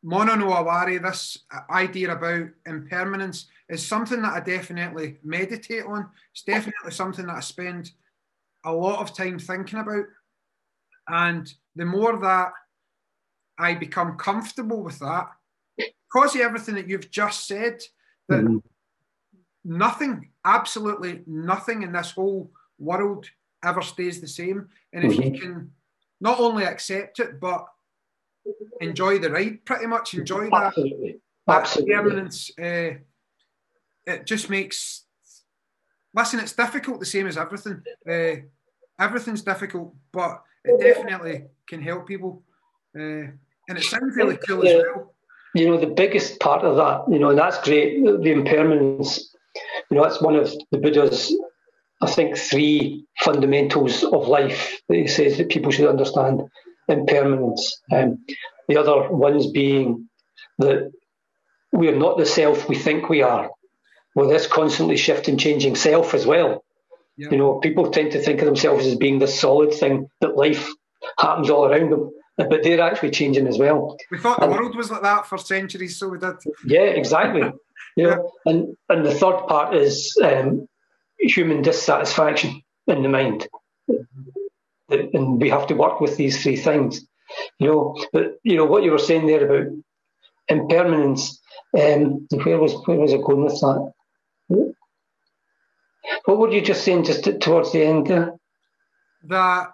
[0.01, 1.37] mono no aware, this
[1.69, 6.09] idea about impermanence, is something that I definitely meditate on.
[6.33, 7.91] It's definitely something that I spend
[8.63, 10.05] a lot of time thinking about.
[11.07, 12.53] And the more that
[13.59, 15.27] I become comfortable with that,
[15.77, 17.81] because of everything that you've just said,
[18.29, 18.57] that mm-hmm.
[19.65, 23.29] nothing, absolutely nothing in this whole world
[23.63, 24.67] ever stays the same.
[24.93, 25.33] And if mm-hmm.
[25.33, 25.71] you can
[26.19, 27.65] not only accept it, but
[28.79, 30.63] enjoy the ride, pretty much enjoy that.
[30.67, 31.19] Absolutely.
[31.47, 31.93] Absolutely.
[31.93, 32.91] Permanence, uh,
[34.05, 35.05] it just makes.
[36.13, 37.81] Listen, it's difficult the same as everything.
[38.07, 38.41] Uh,
[38.99, 42.43] everything's difficult, but it definitely can help people.
[42.95, 43.31] Uh,
[43.69, 44.71] and it sounds really cool yeah.
[44.71, 45.13] as well.
[45.55, 49.35] You know, the biggest part of that, you know, and that's great, the impermanence,
[49.89, 51.35] you know, that's one of the Buddha's,
[52.01, 56.41] I think, three fundamentals of life that he says that people should understand
[56.87, 57.79] impermanence.
[57.91, 58.25] Um,
[58.67, 60.09] the other ones being
[60.59, 60.91] that
[61.71, 63.49] we are not the self we think we are.
[64.15, 66.63] Well, this constantly shifting, changing self as well.
[67.17, 70.67] You know, people tend to think of themselves as being this solid thing that life
[71.19, 73.97] happens all around them, but they're actually changing as well.
[74.09, 76.35] We thought the and, world was like that for centuries, so we did.
[76.65, 77.41] Yeah, exactly.
[77.95, 78.51] you know, yeah.
[78.51, 80.67] and and the third part is um,
[81.21, 83.47] human dissatisfaction in the mind,
[84.89, 87.05] and we have to work with these three things.
[87.59, 89.73] You know, but you know what you were saying there about
[90.47, 91.39] impermanence.
[91.77, 93.91] Um, where was where was it going with that?
[96.25, 98.33] What were you just saying just towards the end there?
[99.23, 99.69] That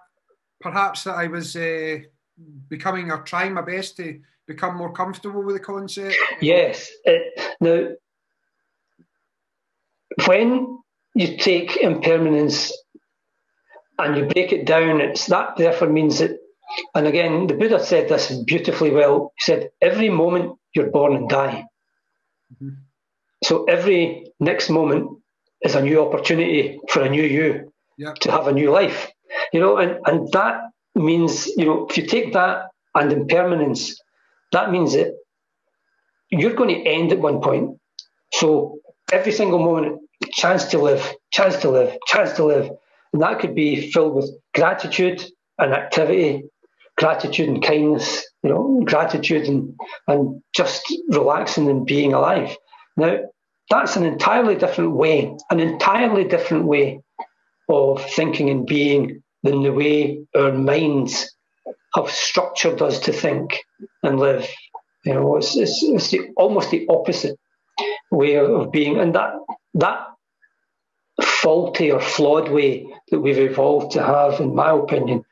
[0.59, 1.99] perhaps that I was uh,
[2.67, 6.15] becoming or trying my best to become more comfortable with the concept.
[6.41, 6.89] Yes.
[7.03, 7.89] It, now,
[10.25, 10.79] when
[11.17, 12.71] you take impermanence
[13.97, 16.37] and you break it down, it's that therefore means that,
[16.93, 19.33] and again, the Buddha said this beautifully well.
[19.37, 21.65] He said, every moment you're born and die.
[22.53, 22.69] Mm-hmm.
[23.43, 25.19] So every next moment
[25.61, 27.71] is a new opportunity for a new you
[28.21, 29.11] to have a new life.
[29.51, 30.61] You know, and, and that
[30.93, 33.99] means, you know, if you take that and impermanence,
[34.51, 35.15] that means that
[36.29, 37.79] you're going to end at one point.
[38.33, 38.79] So
[39.11, 40.01] every single moment,
[40.37, 42.69] chance to live, chance to live, chance to live.
[43.11, 45.25] And that could be filled with gratitude
[45.57, 46.43] and activity,
[46.95, 49.73] gratitude and kindness, you know, gratitude and,
[50.07, 52.55] and just relaxing and being alive.
[52.95, 53.17] Now,
[53.69, 57.01] that's an entirely different way, an entirely different way
[57.67, 61.35] of thinking and being than the way our minds
[61.95, 63.59] have structured us to think
[64.03, 64.47] and live.
[65.03, 67.37] You know, it's, it's, it's the, almost the opposite
[68.11, 69.33] way of being, and that
[69.75, 70.07] that
[71.21, 75.23] faulty or flawed way that we've evolved to have, in my opinion,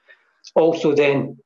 [0.55, 1.37] also then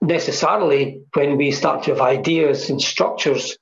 [0.00, 3.56] necessarily when we start to have ideas and structures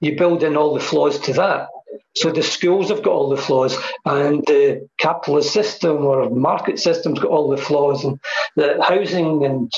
[0.00, 1.68] you build in all the flaws to that.
[2.14, 7.20] So the schools have got all the flaws, and the capitalist system or market system's
[7.20, 8.20] got all the flaws, and
[8.56, 9.72] the housing and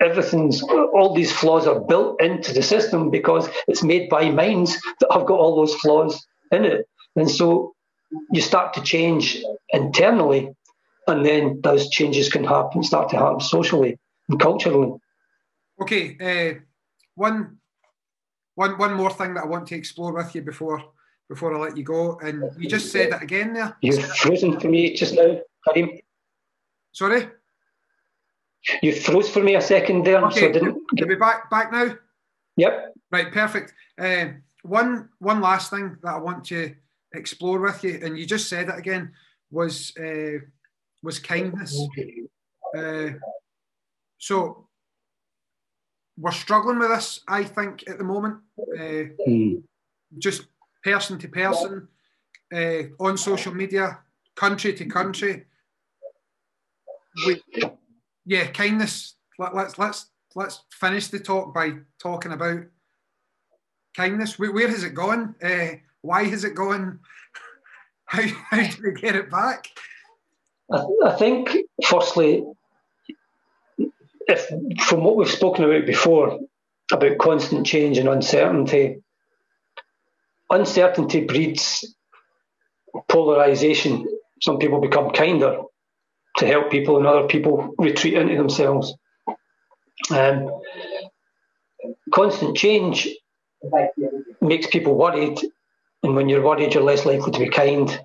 [0.00, 5.12] everything's all these flaws are built into the system because it's made by minds that
[5.12, 6.86] have got all those flaws in it.
[7.16, 7.74] And so
[8.30, 10.54] you start to change internally,
[11.06, 13.98] and then those changes can happen, start to happen socially
[14.28, 14.92] and culturally.
[15.80, 16.60] Okay, uh,
[17.14, 17.58] one
[18.54, 20.82] one one more thing that I want to explore with you before
[21.28, 23.76] before I let you go, and you just said it again there.
[23.80, 25.98] You've frozen for me just now, Karim.
[26.92, 27.28] Sorry.
[28.82, 30.40] You froze for me a second there, okay.
[30.40, 30.78] so I didn't.
[30.96, 31.96] Can we back back now?
[32.56, 32.94] Yep.
[33.10, 33.72] Right, perfect.
[33.98, 34.26] Uh,
[34.62, 36.74] one one last thing that I want to
[37.14, 39.12] explore with you, and you just said it again,
[39.50, 40.38] was uh,
[41.02, 41.80] was kindness.
[42.76, 43.10] Uh,
[44.18, 44.68] so
[46.16, 48.38] we're struggling with this, I think, at the moment.
[48.58, 49.62] Uh, mm.
[50.18, 50.46] Just
[50.84, 51.88] person to person,
[52.54, 53.98] uh, on social media,
[54.36, 55.44] country to country.
[57.26, 57.42] We,
[58.24, 59.16] yeah, kindness.
[59.38, 62.64] Let, let's let's let's finish the talk by talking about
[63.96, 64.38] kindness.
[64.38, 65.34] Where, where has it gone?
[65.42, 66.98] Uh, why is it going?
[68.04, 69.68] How, how do we get it back?
[70.70, 72.44] I, think, firstly,
[73.78, 74.48] if
[74.84, 76.38] from what we've spoken about before,
[76.92, 79.02] about constant change and uncertainty,
[80.50, 81.94] uncertainty breeds
[83.08, 84.06] polarization.
[84.42, 85.62] Some people become kinder
[86.38, 88.94] to help people, and other people retreat into themselves.
[90.10, 90.50] Um,
[92.12, 93.08] constant change
[94.40, 95.38] makes people worried,
[96.02, 98.00] and when you're worried, you're less likely to be kind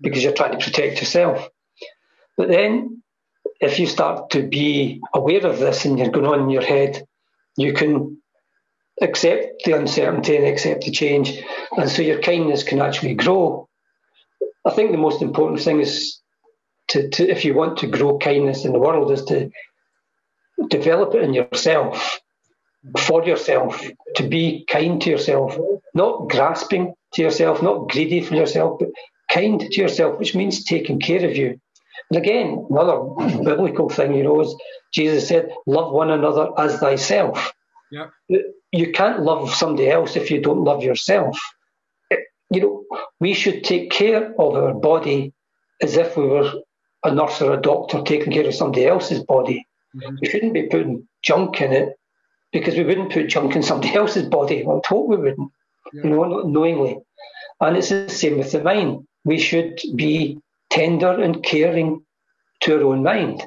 [0.00, 1.48] because you're trying to protect yourself.
[2.36, 3.02] But then,
[3.60, 7.02] if you start to be aware of this and you're going on in your head,
[7.56, 8.18] you can
[9.02, 11.42] accept the uncertainty and accept the change,
[11.76, 13.68] and so your kindness can actually grow.
[14.64, 16.20] I think the most important thing is
[16.88, 19.50] to, to if you want to grow kindness in the world, is to
[20.68, 22.20] develop it in yourself,
[22.98, 23.84] for yourself,
[24.16, 25.56] to be kind to yourself,
[25.94, 28.88] not grasping to yourself, not greedy for yourself, but
[29.30, 31.60] kind to yourself, which means taking care of you.
[32.10, 32.98] And again, another
[33.44, 34.54] biblical thing, you know, is
[34.92, 37.52] Jesus said, Love one another as thyself.
[37.90, 38.06] Yeah.
[38.72, 41.38] You can't love somebody else if you don't love yourself.
[42.50, 42.84] You know,
[43.20, 45.32] we should take care of our body
[45.82, 46.52] as if we were
[47.04, 49.66] a nurse or a doctor taking care of somebody else's body.
[49.96, 50.16] Mm-hmm.
[50.20, 51.98] We shouldn't be putting junk in it
[52.52, 54.66] because we wouldn't put junk in somebody else's body.
[54.66, 55.50] I hope we wouldn't.
[55.92, 56.98] You know, knowingly.
[57.60, 59.06] And it's the same with the mind.
[59.24, 62.04] We should be tender and caring
[62.60, 63.42] to our own mind.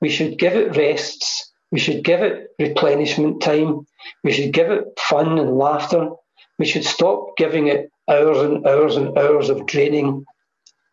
[0.00, 1.52] We should give it rests.
[1.70, 3.86] We should give it replenishment time.
[4.24, 6.10] We should give it fun and laughter.
[6.58, 10.24] We should stop giving it hours and hours and hours of draining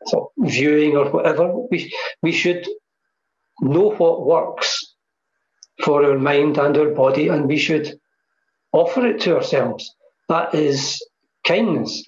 [0.06, 1.54] so viewing or whatever.
[1.72, 2.68] We, we should
[3.62, 4.96] know what works
[5.84, 8.00] for our mind and our body, and we should
[8.72, 9.96] offer it to ourselves.
[10.30, 11.04] That is
[11.46, 12.08] kindness.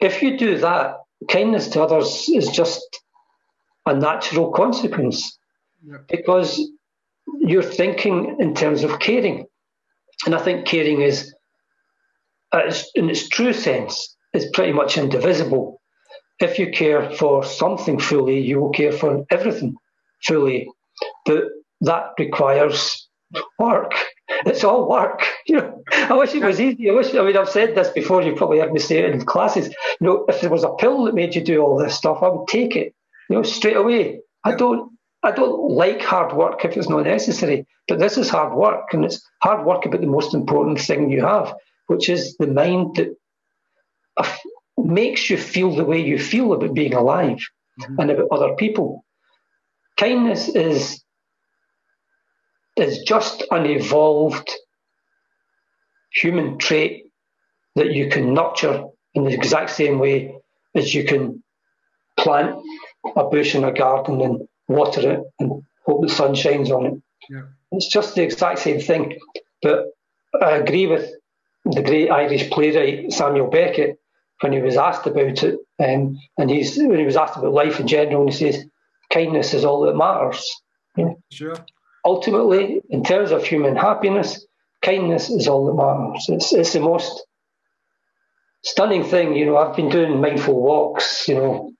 [0.00, 0.96] If you do that,
[1.28, 2.80] kindness to others is just
[3.86, 5.38] a natural consequence
[6.08, 6.60] because
[7.40, 9.46] you're thinking in terms of caring.
[10.24, 11.34] And I think caring is,
[12.94, 15.80] in its true sense, is pretty much indivisible.
[16.38, 19.74] If you care for something fully, you will care for everything
[20.24, 20.68] fully.
[21.26, 21.44] But
[21.80, 23.08] that requires
[23.58, 23.92] work.
[24.46, 25.22] It's all work.
[25.44, 26.88] You know, I wish it was easy.
[26.88, 27.12] I wish.
[27.14, 28.22] I mean, I've said this before.
[28.22, 29.66] You've probably heard me say it in classes.
[30.00, 32.28] You know, if there was a pill that made you do all this stuff, I
[32.28, 32.94] would take it.
[33.28, 34.20] You know, straight away.
[34.44, 34.92] I don't.
[35.24, 37.66] I don't like hard work if it's not necessary.
[37.88, 41.24] But this is hard work, and it's hard work about the most important thing you
[41.26, 41.52] have,
[41.88, 43.16] which is the mind that
[44.76, 47.38] makes you feel the way you feel about being alive
[47.80, 48.00] mm-hmm.
[48.00, 49.04] and about other people.
[49.98, 51.01] Kindness is
[52.76, 54.50] is just an evolved
[56.10, 57.06] human trait
[57.74, 60.34] that you can nurture in the exact same way
[60.74, 61.42] as you can
[62.18, 62.56] plant
[63.16, 66.94] a bush in a garden and water it and hope the sun shines on it.
[67.28, 67.42] Yeah.
[67.72, 69.18] It's just the exact same thing.
[69.60, 69.86] But
[70.40, 71.10] I agree with
[71.64, 73.98] the great Irish playwright Samuel Beckett
[74.40, 77.78] when he was asked about it, um, and he's when he was asked about life
[77.78, 78.64] in general, and he says,
[79.10, 80.44] "Kindness is all that matters."
[80.96, 81.12] Yeah.
[81.30, 81.54] Sure
[82.04, 84.44] ultimately, in terms of human happiness,
[84.82, 86.26] kindness is all that matters.
[86.28, 87.22] It's, it's the most
[88.62, 89.34] stunning thing.
[89.36, 91.72] You know, I've been doing mindful walks, you know,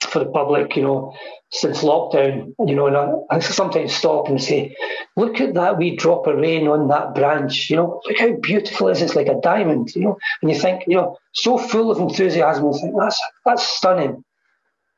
[0.00, 1.14] for the public, you know,
[1.50, 4.76] since lockdown, you know, and I, I, sometimes stop and say,
[5.16, 8.88] look at that wee drop of rain on that branch, you know, look how beautiful
[8.88, 9.02] it is.
[9.02, 12.66] It's like a diamond, you know, and you think, you know, so full of enthusiasm,
[12.66, 14.24] you think, that's, that's stunning.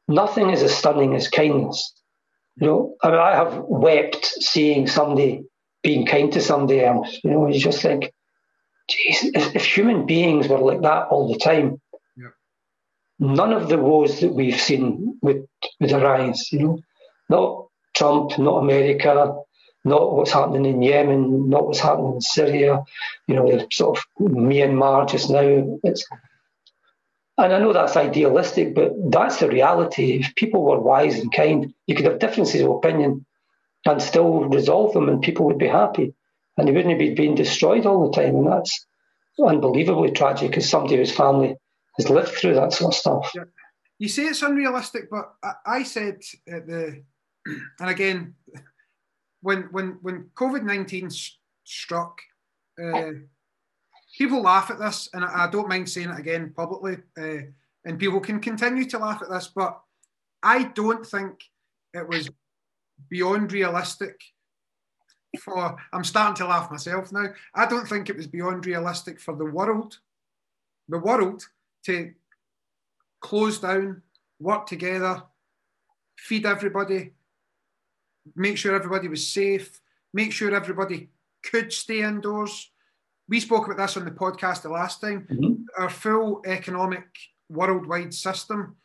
[0.09, 1.95] Nothing is as stunning as kindness.
[2.61, 5.45] You know, I mean, I have wept seeing somebody
[5.83, 7.19] being kind to somebody else.
[7.25, 8.13] You know, you just think,
[8.89, 11.81] geez, if, if human beings were like that all the time,
[12.17, 12.29] yeah.
[13.19, 15.47] none of the woes that we've seen would
[15.81, 16.53] would arise.
[16.53, 16.79] You know,
[17.31, 19.37] not Trump, not America,
[19.85, 22.83] not what's happening in Yemen, not what's happening in Syria,
[23.27, 25.79] you know, sort of Myanmar just now.
[25.83, 26.07] It's,
[27.45, 30.21] and I know that's idealistic, but that's the reality.
[30.21, 33.27] If people were wise and kind, you could have differences of opinion
[33.87, 36.15] and still resolve them, and people would be happy,
[36.57, 38.35] and they wouldn't be being destroyed all the time.
[38.37, 38.87] And that's
[39.43, 41.57] unbelievably tragic as somebody whose family
[41.97, 43.33] has lived through that sort of stuff.
[43.35, 43.45] Yeah.
[43.99, 45.35] You say it's unrealistic, but
[45.67, 47.03] I, said at the,
[47.79, 48.35] and again,
[49.43, 51.11] when when when COVID nineteen
[51.65, 52.21] struck,
[52.83, 53.11] uh,
[54.21, 57.39] people laugh at this, and I, don't mind saying it again publicly, uh,
[57.87, 59.81] and people can continue to laugh at this, but
[60.43, 61.43] I don't think
[61.95, 62.29] it was
[63.09, 64.21] beyond realistic
[65.41, 65.75] for.
[65.95, 67.29] I'm starting to laugh myself now.
[67.55, 69.97] I don't think it was beyond realistic for the world,
[70.87, 71.49] the world,
[71.87, 72.13] to
[73.21, 74.03] close down,
[74.39, 75.23] work together,
[76.19, 77.15] feed everybody,
[78.37, 79.81] make sure everybody was safe,
[80.13, 81.09] make sure everybody
[81.43, 82.71] could stay indoors.
[83.31, 85.27] We spoke about this on the podcast the last time.
[85.31, 85.83] Mm-hmm.
[85.83, 87.07] Our full economic
[87.49, 88.77] worldwide system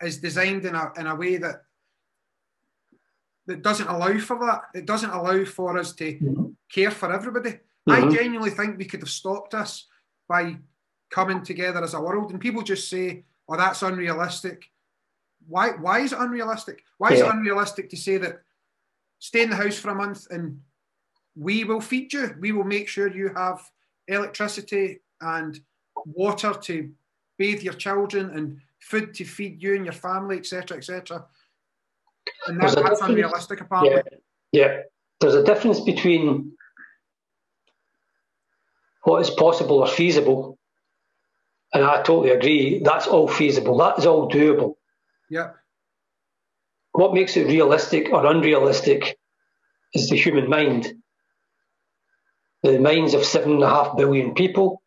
[0.00, 1.62] is designed in a, in a way that
[3.46, 4.62] that doesn't allow for that.
[4.74, 6.46] It doesn't allow for us to mm-hmm.
[6.72, 7.50] care for everybody.
[7.88, 7.90] Mm-hmm.
[7.90, 9.86] I genuinely think we could have stopped this
[10.28, 10.56] by
[11.10, 12.32] coming together as a world.
[12.32, 14.72] And people just say, "Oh, that's unrealistic."
[15.48, 16.82] why why is it unrealistic?
[16.98, 18.42] Why is it unrealistic to say that
[19.18, 20.60] stay in the house for a month and
[21.36, 22.34] we will feed you.
[22.40, 23.62] We will make sure you have
[24.08, 25.58] electricity and
[26.06, 26.90] water to
[27.38, 31.24] bathe your children and food to feed you and your family, etc., etc.
[32.46, 34.02] And that, that's unrealistic, apparently.
[34.52, 34.66] Yeah.
[34.66, 34.80] yeah,
[35.20, 36.52] there's a difference between
[39.04, 40.58] what is possible or feasible,
[41.72, 42.82] and I totally agree.
[42.84, 43.78] That's all feasible.
[43.78, 44.74] That is all doable.
[45.30, 45.50] Yeah.
[46.92, 49.18] What makes it realistic or unrealistic
[49.94, 51.01] is the human mind.
[52.62, 54.82] The minds of seven and a half billion people,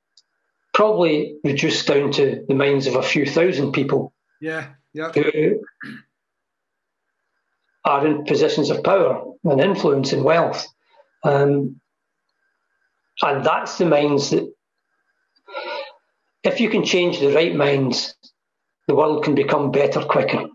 [0.73, 4.13] probably reduced down to the minds of a few thousand people.
[4.41, 5.11] Yeah, yeah.
[5.11, 5.61] Who
[7.83, 10.67] are in positions of power and influence and wealth.
[11.23, 11.79] Um,
[13.21, 14.51] and that's the minds that,
[16.43, 18.15] if you can change the right minds,
[18.87, 20.47] the world can become better quicker.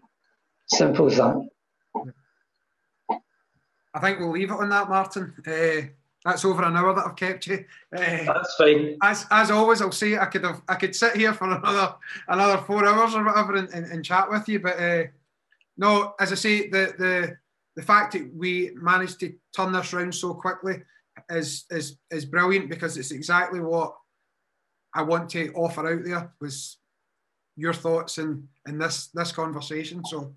[0.68, 1.48] Simple as that.
[3.92, 5.34] I think we'll leave it on that, Martin.
[5.46, 5.88] Uh,
[6.24, 7.64] that's over an hour that I've kept you.
[7.96, 8.96] Uh, that's fine.
[9.02, 11.94] As as always, I'll say I could have I could sit here for another
[12.28, 15.04] another four hours or whatever and, and, and chat with you, but uh,
[15.76, 17.36] no, as I say, the the
[17.76, 20.82] the fact that we managed to turn this round so quickly
[21.30, 23.96] is is is brilliant because it's exactly what
[24.94, 26.76] I want to offer out there was
[27.56, 30.04] your thoughts in in this this conversation.
[30.04, 30.34] So,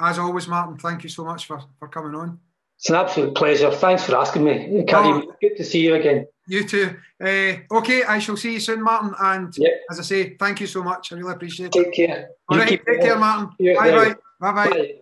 [0.00, 2.40] as always, Martin, thank you so much for for coming on.
[2.80, 3.70] It's an absolute pleasure.
[3.70, 5.24] Thanks for asking me, Karim.
[5.28, 6.26] Oh, good to see you again.
[6.46, 6.96] You too.
[7.22, 9.14] Uh, okay, I shall see you soon, Martin.
[9.20, 9.82] And yep.
[9.90, 11.12] as I say, thank you so much.
[11.12, 11.84] I really appreciate it.
[11.84, 12.30] Take care.
[12.48, 13.50] All right, take care, Martin.
[13.76, 14.14] Bye bye.
[14.40, 14.94] Bye bye.